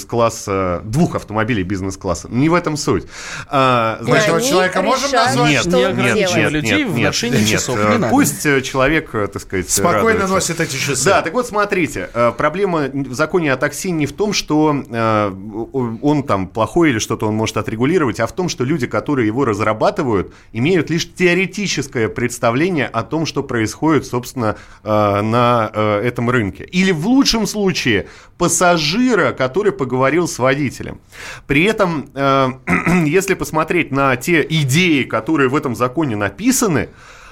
бизнес-класса, 0.00 0.80
двух 0.84 1.14
автомобилей 1.14 1.62
бизнес-класса. 1.62 2.28
Не 2.30 2.48
в 2.48 2.54
этом 2.54 2.76
суть. 2.76 3.04
А, 3.48 3.98
они 4.00 4.48
человека 4.48 4.82
можем 4.82 5.10
назвать? 5.12 5.50
Нет, 5.50 5.60
что 5.62 5.76
не 5.76 5.84
он 5.84 5.90
ограничивая 5.92 6.34
делает. 6.50 6.52
людей 6.52 6.84
в 6.84 6.98
ношении 6.98 7.44
часов, 7.44 7.78
э, 7.78 7.82
не 7.92 7.98
надо. 7.98 8.08
Пусть 8.08 8.46
э, 8.46 8.60
человек, 8.62 9.14
э, 9.14 9.26
так 9.32 9.42
сказать, 9.42 9.70
Спокойно 9.70 10.20
радуется. 10.20 10.34
носит 10.34 10.60
эти 10.60 10.76
часы. 10.76 11.04
Да, 11.04 11.22
так 11.22 11.32
вот 11.32 11.46
смотрите, 11.46 12.10
э, 12.12 12.32
проблема 12.36 12.88
в 12.92 13.14
законе 13.14 13.52
о 13.52 13.56
такси 13.56 13.90
не 13.90 14.06
в 14.06 14.12
том, 14.12 14.32
что 14.32 14.74
э, 14.88 15.32
он 15.72 16.22
там 16.22 16.48
плохой 16.48 16.90
или 16.90 16.98
что-то 16.98 17.26
он 17.26 17.34
может 17.34 17.56
отрегулировать, 17.56 18.20
а 18.20 18.26
в 18.26 18.32
том, 18.32 18.48
что 18.48 18.64
люди, 18.64 18.86
которые 18.86 19.26
его 19.26 19.44
разрабатывают, 19.44 20.32
имеют 20.52 20.90
лишь 20.90 21.12
теоретическое 21.12 22.08
представление 22.08 22.86
о 22.86 23.02
том, 23.02 23.26
что 23.26 23.42
происходит, 23.42 24.06
собственно, 24.06 24.56
э, 24.82 25.20
на 25.20 25.70
э, 25.72 26.00
этом 26.04 26.30
рынке. 26.30 26.64
Или 26.64 26.92
в 26.92 27.06
лучшем 27.06 27.46
случае 27.46 28.08
пассажира, 28.38 29.32
который 29.32 29.72
поговорил 29.72 30.26
с 30.26 30.38
водителем. 30.38 31.00
При 31.46 31.64
этом, 31.64 32.10
э, 32.14 32.48
если 33.06 33.34
посмотреть 33.34 33.90
на 33.90 34.16
те 34.16 34.46
идеи, 34.48 35.04
которые 35.04 35.48
в 35.48 35.56
этом 35.56 35.74
законе 35.74 36.16
написаны, 36.16 36.88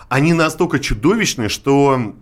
они 0.08 0.32
настолько 0.32 0.78
чудовищны, 0.78 1.48
что 1.48 2.14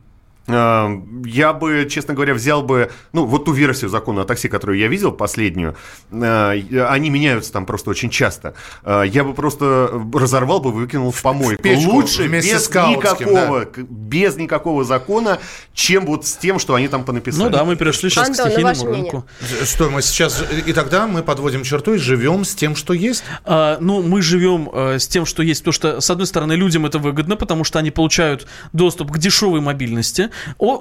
я 0.49 1.53
бы, 1.53 1.87
честно 1.91 2.15
говоря, 2.15 2.35
взял 2.35 2.63
бы, 2.63 2.91
ну, 3.13 3.25
вот 3.27 3.45
ту 3.47 3.53
версию 3.53 3.91
закона 3.91 4.23
о 4.23 4.25
такси, 4.25 4.49
которую 4.49 4.79
я 4.79 4.87
видел, 4.89 5.13
последнюю, 5.13 5.77
э, 6.13 6.87
они 6.89 7.11
меняются 7.11 7.53
там 7.53 7.67
просто 7.67 7.91
очень 7.91 8.11
часто. 8.11 8.55
Э, 8.85 9.03
Я 9.07 9.25
бы 9.25 9.35
просто 9.35 9.91
разорвал 10.15 10.61
бы, 10.61 10.71
выкинул 10.73 11.11
в 11.11 11.21
помойку. 11.23 11.63
печку 11.63 11.91
Лучше 11.91 12.25
вместе 12.25 12.55
без 12.55 12.69
никакого, 12.69 13.65
к- 13.65 13.79
без 13.79 14.37
никакого 14.37 14.85
закона, 14.85 15.39
чем 15.75 16.07
вот 16.07 16.27
с 16.27 16.37
тем, 16.37 16.59
что 16.59 16.75
они 16.75 16.89
там 16.89 17.05
понаписали. 17.05 17.45
Ну 17.45 17.51
да, 17.51 17.65
мы 17.65 17.77
перешли 17.77 18.09
сейчас 18.11 18.29
Антон, 18.29 18.47
к 18.47 18.51
стихийному 18.51 18.85
рынку. 18.87 19.25
Что 19.65 19.91
мы 19.91 20.03
сейчас... 20.03 20.45
И 20.67 20.73
тогда 20.73 21.07
мы 21.07 21.23
подводим 21.23 21.63
черту 21.65 21.95
и 21.95 21.99
живем 21.99 22.45
с 22.45 22.55
тем, 22.55 22.77
что 22.77 22.93
есть. 22.93 23.25
А, 23.45 23.79
ну, 23.81 24.03
мы 24.03 24.23
живем 24.23 24.71
э, 24.73 24.99
с 24.99 25.09
тем, 25.09 25.27
что 25.27 25.43
есть, 25.43 25.63
потому 25.63 25.73
что, 25.73 26.01
с 26.01 26.11
одной 26.11 26.27
стороны, 26.27 26.53
людям 26.53 26.87
это 26.87 26.99
выгодно, 26.99 27.37
потому 27.37 27.65
что 27.65 27.79
они 27.79 27.91
получают 27.91 28.47
доступ 28.73 29.11
к 29.13 29.19
дешевой 29.19 29.61
мобильности. 29.61 30.31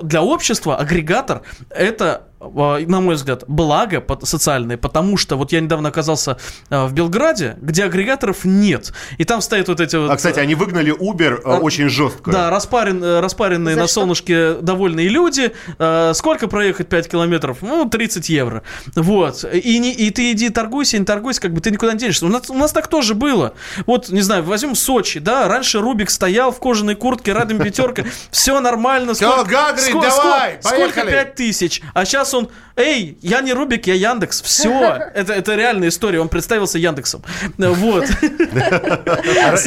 Для 0.04 0.22
общества 0.22 0.78
агрегатор 0.78 1.42
это 1.70 2.28
на 2.52 3.02
мой 3.02 3.16
взгляд, 3.16 3.44
благо 3.48 4.04
социальное, 4.24 4.78
потому 4.78 5.18
что 5.18 5.36
вот 5.38 5.52
я 5.52 5.60
недавно 5.62 5.90
оказался 5.90 6.38
э, 6.70 6.86
в 6.86 6.94
Белграде, 6.94 7.58
где 7.62 7.84
агрегаторов 7.84 8.46
нет, 8.46 8.94
и 9.18 9.24
там 9.24 9.42
стоят 9.42 9.68
вот 9.68 9.80
эти 9.80 9.96
вот... 9.96 10.10
А, 10.12 10.16
кстати, 10.16 10.40
они 10.40 10.56
выгнали 10.56 10.94
Uber 10.94 11.42
э, 11.44 11.58
очень 11.58 11.90
жестко. 11.90 12.32
Да, 12.32 12.50
распарен, 12.50 13.04
э, 13.04 13.20
распаренные 13.20 13.76
За 13.76 13.82
на 13.82 13.88
что? 13.88 14.02
солнышке 14.02 14.54
довольные 14.56 15.10
люди. 15.10 15.52
Э, 15.80 16.12
Сколько 16.14 16.48
проехать 16.48 16.88
5 16.88 17.10
километров? 17.10 17.58
Ну, 17.62 17.90
30 17.90 18.30
евро. 18.30 18.64
Вот. 18.96 19.44
И, 19.54 19.80
не, 19.80 19.94
и 19.94 20.10
ты 20.12 20.32
иди 20.32 20.50
торгуйся, 20.50 20.98
не 20.98 21.06
торгуйся, 21.06 21.42
как 21.42 21.54
бы 21.54 21.62
ты 21.62 21.72
никуда 21.72 21.94
не 21.94 22.00
денешься. 22.00 22.26
У 22.26 22.30
нас, 22.30 22.50
у 22.50 22.56
нас 22.56 22.72
так 22.72 22.88
тоже 22.88 23.16
было. 23.16 23.54
Вот, 23.86 24.10
не 24.10 24.22
знаю, 24.22 24.44
возьмем 24.44 24.76
Сочи, 24.76 25.20
да, 25.20 25.48
раньше 25.48 25.80
Рубик 25.80 26.10
стоял 26.10 26.52
в 26.52 26.60
кожаной 26.60 26.96
куртке, 26.96 27.34
радом 27.34 27.60
пятерка, 27.60 28.04
все 28.32 28.60
нормально. 28.60 29.14
Всё, 29.14 29.44
Гагрин, 29.44 29.90
сколько, 29.90 30.10
давай, 30.10 30.58
сколько, 30.60 30.76
сколько 30.76 31.02
поехали. 31.02 31.12
5 31.12 31.36
тысяч? 31.36 31.82
А 31.94 32.06
сейчас 32.06 32.34
он, 32.36 32.50
эй, 32.76 33.18
я 33.22 33.42
не 33.42 33.54
Рубик, 33.54 33.88
я 33.88 33.94
Яндекс. 33.94 34.42
Все, 34.42 34.72
это, 35.16 35.34
это 35.34 35.56
реальная 35.56 35.90
история. 35.90 36.20
Он 36.20 36.30
представился 36.30 36.78
Яндексом. 36.78 37.24
Вот. 37.58 38.06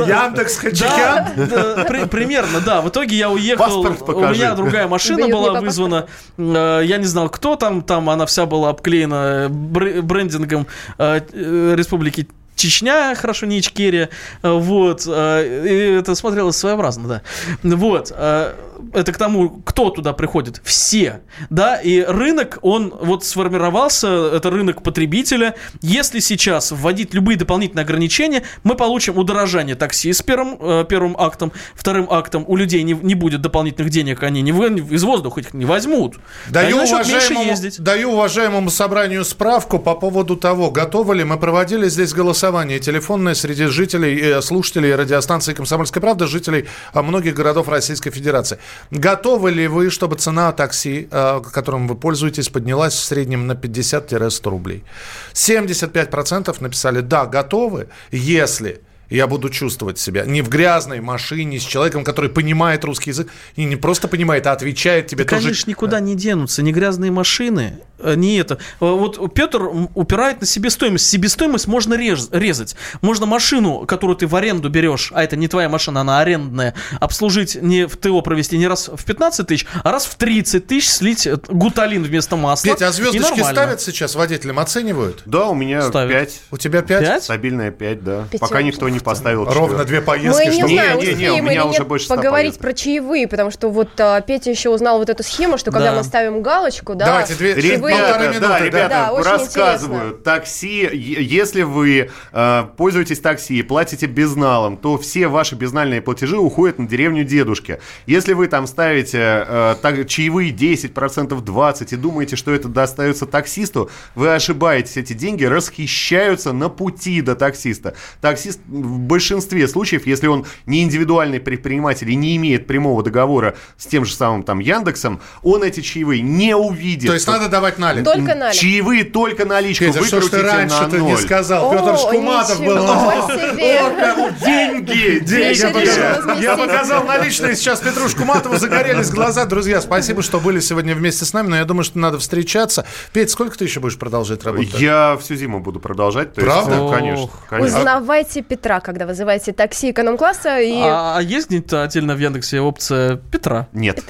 Яндекс 0.09 0.57
Хачикян. 0.59 2.09
примерно, 2.09 2.61
да. 2.61 2.81
В 2.81 2.89
итоге 2.89 3.17
я 3.17 3.31
уехал, 3.31 3.81
у 3.81 4.21
меня 4.35 4.55
другая 4.55 4.89
машина 4.89 5.29
была 5.29 5.61
вызвана. 5.61 6.07
Э, 6.37 6.83
Я 6.85 6.99
не 6.99 7.05
знал, 7.07 7.29
кто 7.29 7.57
там, 7.57 7.83
там 7.83 8.09
она 8.11 8.27
вся 8.27 8.47
была 8.47 8.71
обклеена 8.71 9.49
бр- 9.51 10.03
брендингом 10.03 10.67
э, 10.99 11.21
э, 11.33 11.75
Республики 11.77 12.29
Чечня, 12.59 13.15
хорошо, 13.15 13.47
не 13.47 13.61
Ичкерия, 13.61 14.11
Э, 14.43 14.53
вот, 14.53 15.05
э, 15.07 15.67
и 15.67 15.99
это 15.99 16.15
смотрелось 16.15 16.57
своеобразно, 16.57 17.09
да, 17.09 17.23
вот, 17.63 18.13
э, 18.15 18.55
это 18.93 19.13
к 19.13 19.19
тому, 19.19 19.61
кто 19.65 19.91
туда 19.91 20.13
приходит, 20.13 20.61
все, 20.65 21.21
да, 21.51 21.77
и 21.77 22.01
рынок, 22.03 22.59
он 22.63 22.95
вот 23.01 23.25
сформировался, 23.25 24.09
это 24.09 24.51
рынок 24.51 24.83
потребителя, 24.83 25.55
если 25.83 26.21
сейчас 26.21 26.71
вводить 26.71 27.15
любые 27.15 27.37
дополнительные 27.37 27.83
ограничения, 27.83 28.45
мы 28.63 28.77
получим 28.77 29.19
удорожание 29.19 29.75
такси 29.75 30.13
с 30.13 30.23
первым, 30.23 30.87
первым 30.87 31.17
актом, 31.19 31.53
вторым 31.75 32.07
актом, 32.11 32.45
у 32.47 32.57
людей 32.57 32.83
не, 32.83 32.93
не 32.93 33.15
будет 33.15 33.41
дополнительных 33.41 33.91
денег, 33.91 34.23
они 34.23 34.43
не 34.43 34.51
из 34.51 35.03
воздуха 35.03 35.41
их 35.41 35.55
не 35.55 35.65
возьмут, 35.65 36.17
Даю 36.49 36.79
они 36.79 36.91
уважаемому, 36.91 37.55
даю 37.79 38.13
уважаемому 38.13 38.71
собранию 38.71 39.25
справку 39.25 39.79
по 39.79 39.95
поводу 39.95 40.37
того, 40.37 40.71
готовы 40.71 41.17
ли 41.17 41.25
мы 41.25 41.39
проводили 41.39 41.89
здесь 41.89 42.13
голосование 42.13 42.48
телефонное 42.81 43.35
среди 43.35 43.67
жителей, 43.67 44.21
э, 44.21 44.43
слушателей 44.43 44.95
радиостанции 44.95 45.55
«Комсомольская 45.55 46.01
правда», 46.01 46.27
жителей 46.27 46.67
а, 46.93 47.03
многих 47.03 47.35
городов 47.35 47.69
Российской 47.69 48.11
Федерации. 48.11 48.59
Готовы 48.91 49.51
ли 49.51 49.69
вы, 49.69 49.91
чтобы 49.91 50.17
цена 50.17 50.53
такси, 50.53 51.09
э, 51.11 51.41
которым 51.53 51.89
вы 51.89 51.95
пользуетесь, 51.95 52.49
поднялась 52.49 52.95
в 52.95 53.05
среднем 53.05 53.47
на 53.47 53.53
50-100 53.53 54.51
рублей? 54.51 54.85
75% 55.33 56.57
написали 56.61 57.01
«да, 57.01 57.27
готовы», 57.27 57.89
если 58.11 58.81
я 59.11 59.27
буду 59.27 59.49
чувствовать 59.49 59.99
себя 59.99 60.25
не 60.25 60.43
в 60.43 60.49
грязной 60.49 61.01
машине 61.01 61.59
с 61.59 61.63
человеком, 61.63 62.05
который 62.05 62.31
понимает 62.31 62.85
русский 62.85 63.11
язык 63.11 63.29
и 63.57 63.65
не 63.65 63.77
просто 63.77 64.09
понимает, 64.09 64.47
а 64.47 64.53
отвечает 64.53 65.07
тебе 65.07 65.25
Да, 65.25 65.31
тоже. 65.31 65.45
конечно, 65.45 65.71
никуда 65.71 66.01
не 66.01 66.15
денутся, 66.15 66.63
ни 66.63 66.73
грязные 66.73 67.11
машины, 67.11 67.79
э, 67.81 67.88
не 68.03 68.37
это. 68.39 68.55
Э, 68.55 68.59
Вот 68.81 69.33
Петр 69.35 69.63
упирает 69.95 70.41
на 70.41 70.47
себестоимость. 70.47 71.09
Себестоимость 71.09 71.67
можно 71.67 71.95
рез- 71.95 72.29
резать. 72.33 72.77
Можно 73.01 73.27
машину, 73.27 73.87
которую 73.87 74.17
ты 74.17 74.27
в 74.27 74.35
аренду 74.37 74.69
берешь, 74.69 75.11
а 75.15 75.23
это 75.25 75.37
не 75.37 75.49
твоя 75.49 75.69
машина, 75.69 76.01
она 76.03 76.21
арендная, 76.21 76.75
обслужить 77.01 77.57
не 77.61 77.87
в 77.87 77.97
ТО 77.97 78.21
провести 78.23 78.59
не 78.59 78.67
раз 78.67 78.89
в 78.93 79.05
15 79.05 79.47
тысяч, 79.47 79.67
а 79.85 79.93
раз 79.93 80.07
в 80.07 80.15
30 80.17 80.67
тысяч 80.67 80.89
слить 80.91 81.27
э, 81.27 81.37
гуталин 81.49 82.03
вместо 82.03 82.37
масла. 82.37 82.73
Петя, 82.73 82.89
а 82.89 82.93
звездочки 82.93 83.41
ставят 83.43 83.81
сейчас 83.81 84.15
водителям, 84.15 84.59
оценивают? 84.59 85.23
Да, 85.27 85.47
у 85.47 85.55
меня 85.55 85.83
Ставят. 85.83 86.13
5. 86.13 86.41
У 86.51 86.57
тебя 86.59 86.83
пять? 86.83 87.01
Пять? 87.05 87.25
Стабильная 87.25 87.71
5, 87.71 88.05
да. 88.05 88.25
Пятерка. 88.31 88.47
Пока 88.47 88.63
никто 88.63 88.89
не 88.89 88.99
поставил 89.01 89.45
Ровно 89.45 89.85
две 89.85 90.01
Мы 90.01 90.07
поездки, 90.07 90.47
не 90.47 90.53
чтобы... 90.53 90.69
знаем, 90.69 90.99
Не, 90.99 91.07
не, 91.07 91.15
не, 91.15 91.31
у 91.31 91.43
меня 91.43 91.65
уже 91.65 91.79
нет 91.81 91.89
больше 91.89 92.09
поговорить 92.09 92.59
поездок. 92.59 92.63
про 92.63 92.73
чаевые, 92.75 93.29
потому 93.29 93.51
что 93.51 93.69
вот 93.71 93.89
а, 94.01 94.21
Петя 94.21 94.51
еще 94.51 94.71
узнал 94.71 94.99
вот 94.99 95.09
эту 95.09 95.23
схему, 95.23 95.59
что 95.59 95.71
когда 95.71 95.91
Да. 95.93 95.99
мы 95.99 96.05
ставим 96.05 96.43
галочку, 96.43 96.95
да, 96.95 97.07
Давайте 97.07 97.35
две- 97.35 97.55
чаевые- 97.55 97.88
Ребята, 97.89 98.23
минуты, 98.29 98.41
да, 98.41 98.49
да. 98.49 98.65
ребята, 98.65 98.89
Да, 98.89 99.23
рассказываю. 99.23 100.15
Такси, 100.15 100.83
е- 100.83 101.23
если 101.23 101.63
вы 101.63 102.11
э, 102.33 102.65
пользуетесь 102.77 103.21
такси 103.21 103.59
и 103.59 103.63
платите 103.63 104.07
безналом, 104.07 104.77
то 104.77 104.99
все 104.99 105.29
ваши 105.29 105.55
безнальные 105.55 106.03
платежи 106.03 106.37
уходят 106.39 106.79
на 106.79 106.87
деревню 106.87 107.25
дедушки. 107.25 107.81
Если 108.07 108.33
вы 108.33 108.49
там 108.49 108.67
ставите 108.67 109.45
э, 109.47 109.77
так, 109.81 110.07
чаевые 110.09 110.53
10%, 110.53 110.93
20% 110.93 111.95
и 111.95 111.97
думаете, 111.97 112.37
что 112.37 112.53
это 112.53 112.69
достается 112.69 113.27
таксисту, 113.27 113.91
вы 114.15 114.35
ошибаетесь. 114.35 114.97
Эти 114.97 115.13
деньги 115.13 115.45
расхищаются 115.45 116.53
на 116.53 116.69
пути 116.69 117.21
до 117.21 117.35
таксиста. 117.35 117.95
Таксист 118.21 118.61
в 118.67 118.99
большинстве 118.99 119.67
случаев, 119.69 120.07
если 120.07 120.27
он 120.27 120.47
не 120.67 120.83
индивидуальный 120.83 121.41
предприниматель 121.41 122.11
и 122.11 122.17
не 122.17 122.37
имеет 122.37 122.67
прямого 122.67 123.03
договора 123.03 123.57
с 123.77 123.87
тем 123.87 124.05
же 124.05 124.15
самым 124.15 124.43
там 124.43 124.59
Яндексом, 124.59 125.21
он 125.43 125.63
эти 125.63 125.81
чаевые 125.81 126.23
не 126.23 126.55
увидит. 126.57 127.09
То 127.09 127.15
есть 127.15 127.27
надо 127.27 127.49
давать 127.49 127.78
налик. 127.79 128.05
Только 128.05 128.35
налик. 128.35 128.55
Чаевые 128.55 129.05
только 129.05 129.45
наличку. 129.45 129.85
Петя, 129.85 130.05
что 130.05 130.21
ж 130.21 130.29
ты 130.29 130.43
раньше 130.43 130.89
ты 130.91 131.01
не 131.01 131.17
сказал? 131.17 131.71
О, 131.71 131.75
Петр 131.75 131.99
Шкуматов 131.99 132.61
был. 132.61 132.79
О, 132.79 134.31
Деньги! 134.45 135.19
Деньги! 135.21 136.43
Я 136.43 136.57
показал- 136.57 137.05
наличные 137.05 137.57
сейчас 137.57 137.81
Петру 137.81 138.09
Шкуматову, 138.09 138.57
загорелись 138.57 139.11
глаза. 139.11 139.45
Друзья, 139.45 139.81
спасибо, 139.81 140.23
что 140.23 140.41
были 140.41 140.61
сегодня 140.61 140.95
вместе 140.95 141.25
с 141.25 141.33
нами, 141.33 141.49
но 141.49 141.57
я 141.57 141.65
думаю, 141.65 141.85
что 141.85 141.99
надо 141.99 142.19
встречаться. 142.19 142.85
Петь, 143.13 143.31
сколько 143.31 143.57
ты 143.57 143.65
еще 143.65 143.81
будешь 143.81 143.99
продолжать 143.99 144.45
работать? 144.45 144.79
Я 144.81 145.19
всю 145.21 145.35
зиму 145.35 145.61
буду 145.61 145.81
продолжать. 145.81 146.35
Правда? 146.35 146.89
Да, 146.89 146.97
конечно. 146.97 147.31
Узнавайте 147.51 148.43
Петра, 148.43 148.81
когда 148.81 149.07
вызываете 149.07 149.53
такси 149.53 149.91
эконом-класса 149.91 150.61
и... 150.61 150.81
А, 150.81 151.19
а 151.19 151.23
есть 151.23 151.49
где-то 151.49 151.83
отдельно 151.83 152.15
в 152.15 152.19
Яндексе 152.19 152.61
опция 152.61 153.17
Петра? 153.17 153.69
Нет. 153.73 154.03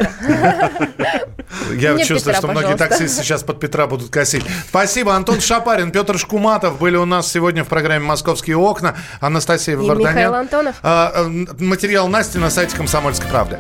Я 1.75 1.99
чувствую, 2.05 2.35
что 2.35 2.49
многие 2.49 2.77
таксисты 2.77 3.23
сейчас 3.23 3.43
под 3.43 3.58
Петра 3.59 3.87
будут 3.87 4.11
косить. 4.11 4.45
Спасибо. 4.69 5.15
Антон 5.15 5.41
Шапарин, 5.41 5.91
Петр 5.91 6.19
Шкуматов 6.19 6.79
были 6.79 6.97
у 6.97 7.05
нас 7.05 7.31
сегодня 7.31 7.65
в 7.65 7.69
программе 7.69 8.05
«Московские 8.05 8.57
окна». 8.57 8.97
Анастасия 9.21 9.77
Варданян. 9.77 10.11
Михаил 10.11 10.35
Антонов. 10.35 10.77
А, 10.83 11.13
а, 11.15 11.29
материал 11.59 12.09
Насти 12.09 12.39
на 12.39 12.51
сайте 12.51 12.77
«Комсомольской 12.77 13.29
правды». 13.29 13.59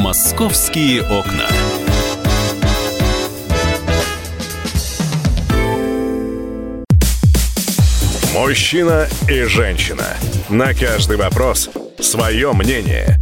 «Московские 0.00 1.02
окна». 1.02 1.46
Мужчина 8.34 9.06
и 9.28 9.44
женщина. 9.44 10.06
На 10.48 10.74
каждый 10.74 11.16
вопрос 11.16 11.70
свое 12.00 12.52
мнение. 12.52 13.21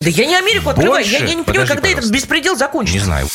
Да 0.00 0.10
я 0.10 0.26
не 0.26 0.36
Америку 0.36 0.70
открываю. 0.70 1.04
Я, 1.04 1.18
я 1.18 1.34
не 1.34 1.42
понимаю, 1.42 1.44
Подожди, 1.44 1.66
когда 1.74 1.88
этот 1.88 1.96
пожалуйста. 1.96 2.14
беспредел 2.14 2.56
закончится. 2.56 2.98
Не 2.98 3.04
знаю. 3.04 3.26